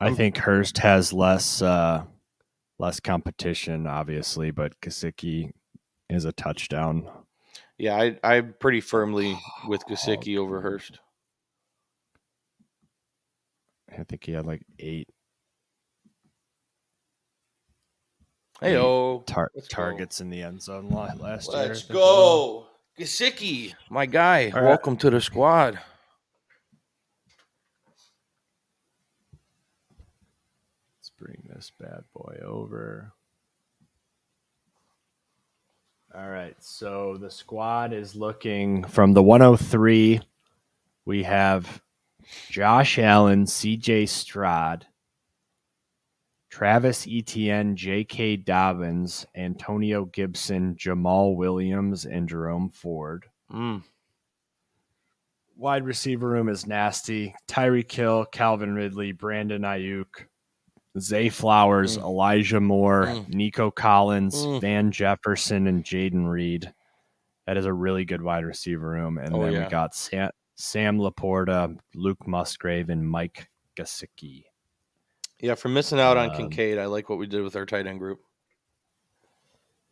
I 0.00 0.04
I'm- 0.06 0.14
think 0.14 0.36
Hurst 0.38 0.78
has 0.78 1.12
less 1.12 1.60
uh, 1.60 2.04
less 2.78 3.00
competition, 3.00 3.88
obviously, 3.88 4.52
but 4.52 4.80
Gesicki 4.80 5.50
is 6.08 6.24
a 6.24 6.32
touchdown. 6.32 7.08
Yeah, 7.78 7.96
I 7.96 8.16
I'm 8.22 8.54
pretty 8.60 8.80
firmly 8.80 9.36
with 9.66 9.82
Gesicki 9.88 10.38
over 10.38 10.60
Hurst. 10.60 11.00
I 13.98 14.04
think 14.04 14.24
he 14.24 14.32
had 14.32 14.46
like 14.46 14.62
eight 14.78 15.08
Hey 18.60 18.76
oh, 18.76 19.24
tar- 19.26 19.50
Let's 19.56 19.66
go. 19.66 19.74
targets 19.74 20.20
in 20.20 20.30
the 20.30 20.40
end 20.40 20.62
zone 20.62 20.88
la- 20.88 21.12
last 21.18 21.52
year. 21.52 21.66
Let's 21.66 21.82
go, 21.82 22.68
Gesicki, 22.96 23.74
my 23.90 24.06
guy. 24.06 24.52
All 24.54 24.60
right. 24.60 24.68
Welcome 24.68 24.96
to 24.98 25.10
the 25.10 25.20
squad. 25.20 25.80
Let's 31.00 31.10
bring 31.18 31.42
this 31.52 31.72
bad 31.80 32.04
boy 32.14 32.38
over. 32.44 33.12
All 36.14 36.28
right, 36.28 36.54
so 36.60 37.16
the 37.18 37.30
squad 37.30 37.92
is 37.92 38.14
looking 38.14 38.84
from 38.84 39.12
the 39.14 39.22
103. 39.22 40.20
We 41.04 41.22
have 41.24 41.82
Josh 42.50 42.98
Allen, 42.98 43.44
CJ 43.44 44.08
Stroud, 44.08 44.86
Travis 46.50 47.06
Etienne, 47.08 47.76
J.K. 47.76 48.36
Dobbins, 48.36 49.26
Antonio 49.34 50.04
Gibson, 50.06 50.76
Jamaal 50.76 51.34
Williams, 51.36 52.04
and 52.04 52.28
Jerome 52.28 52.70
Ford. 52.70 53.26
Mm. 53.50 53.82
Wide 55.56 55.84
receiver 55.84 56.28
room 56.28 56.48
is 56.48 56.66
nasty. 56.66 57.34
Tyreek 57.48 57.90
Hill, 57.90 58.26
Calvin 58.32 58.74
Ridley, 58.74 59.12
Brandon 59.12 59.62
Aiyuk, 59.62 60.06
Zay 60.98 61.28
Flowers, 61.28 61.96
Mm. 61.96 62.02
Elijah 62.02 62.60
Moore, 62.60 63.06
Mm. 63.06 63.28
Nico 63.34 63.70
Collins, 63.70 64.34
Mm. 64.44 64.60
Van 64.60 64.90
Jefferson, 64.90 65.66
and 65.66 65.84
Jayden 65.84 66.28
Reed. 66.28 66.72
That 67.46 67.56
is 67.56 67.64
a 67.66 67.72
really 67.72 68.04
good 68.04 68.22
wide 68.22 68.44
receiver 68.44 68.88
room. 68.88 69.18
And 69.18 69.34
Oh, 69.34 69.42
then 69.42 69.52
yeah. 69.52 69.64
we 69.64 69.70
got 69.70 69.94
Sam, 69.94 70.30
Sam 70.54 70.98
Laporta, 70.98 71.76
Luke 71.94 72.26
Musgrave, 72.26 72.90
and 72.90 73.08
Mike 73.08 73.48
Gesicki. 73.76 74.44
Yeah, 75.40 75.54
for 75.54 75.68
missing 75.68 75.98
out 75.98 76.16
on 76.16 76.30
Um, 76.30 76.36
Kincaid, 76.36 76.78
I 76.78 76.86
like 76.86 77.08
what 77.08 77.18
we 77.18 77.26
did 77.26 77.42
with 77.42 77.56
our 77.56 77.66
tight 77.66 77.86
end 77.86 77.98
group. 77.98 78.20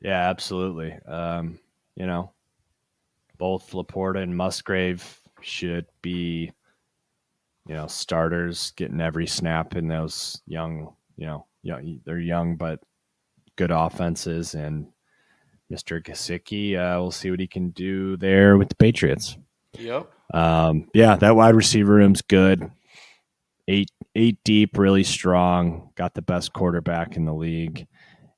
Yeah, 0.01 0.31
absolutely. 0.31 0.93
Um, 1.07 1.59
you 1.97 2.07
know, 2.07 2.33
both 3.37 3.73
Laporta 3.73 4.23
and 4.23 4.37
Musgrave 4.37 5.21
should 5.43 5.87
be, 6.03 6.53
you 7.67 7.75
know, 7.75 7.87
starters 7.87 8.73
getting 8.77 9.01
every 9.01 9.27
snap 9.27 9.77
in 9.77 9.89
those 9.89 10.41
young, 10.47 10.95
you 11.17 11.27
know, 11.27 11.47
young, 11.63 12.01
they're 12.05 12.19
young 12.19 12.57
but 12.57 12.81
good 13.57 13.71
offenses. 13.71 14.55
And 14.55 14.87
Mr. 15.71 16.03
Gesicki, 16.03 16.77
uh, 16.77 17.01
we'll 17.01 17.11
see 17.11 17.31
what 17.31 17.41
he 17.41 17.47
can 17.47 17.71
do 17.71 18.17
there 18.17 18.57
with 18.57 18.69
the 18.69 18.75
Patriots. 18.77 19.37
Yep. 19.79 20.11
Um, 20.33 20.89
yeah, 20.95 21.17
that 21.17 21.37
wide 21.37 21.55
receiver 21.55 21.95
room's 21.95 22.23
good. 22.23 22.71
Eight 23.69 23.91
eight 24.15 24.39
deep, 24.45 24.77
really 24.79 25.05
strong. 25.05 25.91
Got 25.95 26.15
the 26.15 26.23
best 26.23 26.53
quarterback 26.53 27.17
in 27.17 27.25
the 27.25 27.35
league, 27.35 27.87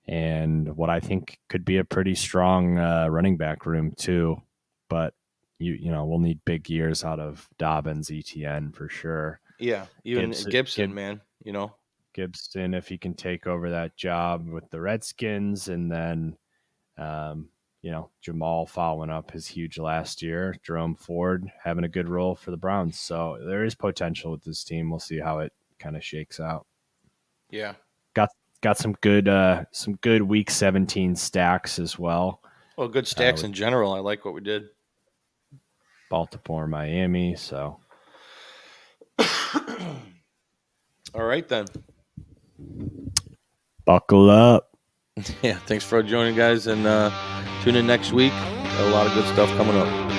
and 0.06 0.76
what 0.76 0.90
I 0.90 1.00
think 1.00 1.38
could 1.48 1.64
be 1.64 1.78
a 1.78 1.84
pretty 1.84 2.14
strong 2.14 2.78
uh, 2.78 3.08
running 3.08 3.36
back 3.36 3.66
room 3.66 3.92
too. 3.96 4.36
But 4.88 5.14
you 5.58 5.72
you 5.74 5.90
know 5.90 6.04
we'll 6.04 6.18
need 6.18 6.40
big 6.44 6.68
years 6.68 7.04
out 7.04 7.20
of 7.20 7.48
Dobbins, 7.58 8.10
ETN 8.10 8.74
for 8.74 8.88
sure. 8.88 9.40
Yeah, 9.58 9.86
even 10.04 10.30
Gibson- 10.30 10.50
Gibson, 10.50 10.90
Gib- 10.90 10.96
man. 10.96 11.20
You 11.44 11.52
know, 11.52 11.74
Gibson 12.14 12.74
if 12.74 12.88
he 12.88 12.98
can 12.98 13.14
take 13.14 13.46
over 13.46 13.70
that 13.70 13.96
job 13.96 14.48
with 14.48 14.68
the 14.70 14.80
Redskins, 14.80 15.68
and 15.68 15.90
then 15.90 16.36
um, 16.98 17.48
you 17.82 17.90
know 17.90 18.10
Jamaal 18.24 18.68
following 18.68 19.10
up 19.10 19.30
his 19.32 19.46
huge 19.46 19.78
last 19.78 20.22
year. 20.22 20.56
Jerome 20.62 20.94
Ford 20.94 21.50
having 21.62 21.84
a 21.84 21.88
good 21.88 22.08
role 22.08 22.34
for 22.34 22.50
the 22.50 22.56
Browns, 22.56 22.98
so 22.98 23.38
there 23.44 23.64
is 23.64 23.74
potential 23.74 24.30
with 24.30 24.44
this 24.44 24.64
team. 24.64 24.88
We'll 24.90 24.98
see 25.00 25.18
how 25.18 25.40
it 25.40 25.52
kind 25.78 25.96
of 25.96 26.04
shakes 26.04 26.38
out. 26.40 26.66
yeah. 27.50 27.74
Got 28.14 28.28
got 28.60 28.78
some 28.78 28.92
good 29.00 29.26
uh, 29.28 29.64
some 29.72 29.94
good 29.96 30.22
Week 30.22 30.50
17 30.50 31.16
stacks 31.16 31.78
as 31.78 31.98
well. 31.98 32.40
Well, 32.76 32.88
good 32.88 33.06
stacks 33.06 33.40
with- 33.42 33.46
in 33.50 33.52
general. 33.54 33.92
I 33.92 33.98
like 34.00 34.24
what 34.24 34.34
we 34.34 34.40
did. 34.42 34.64
Baltimore, 36.10 36.66
Miami. 36.66 37.34
So 37.36 37.80
All 41.14 41.24
right 41.24 41.46
then. 41.48 41.66
buckle 43.84 44.30
up. 44.30 44.71
Yeah, 45.42 45.58
thanks 45.66 45.84
for 45.84 46.02
joining, 46.02 46.36
guys, 46.36 46.66
and 46.66 46.86
uh, 46.86 47.10
tune 47.62 47.76
in 47.76 47.86
next 47.86 48.12
week. 48.12 48.32
A 48.32 48.90
lot 48.90 49.06
of 49.06 49.14
good 49.14 49.26
stuff 49.34 49.50
coming 49.56 49.76
up. 49.76 50.11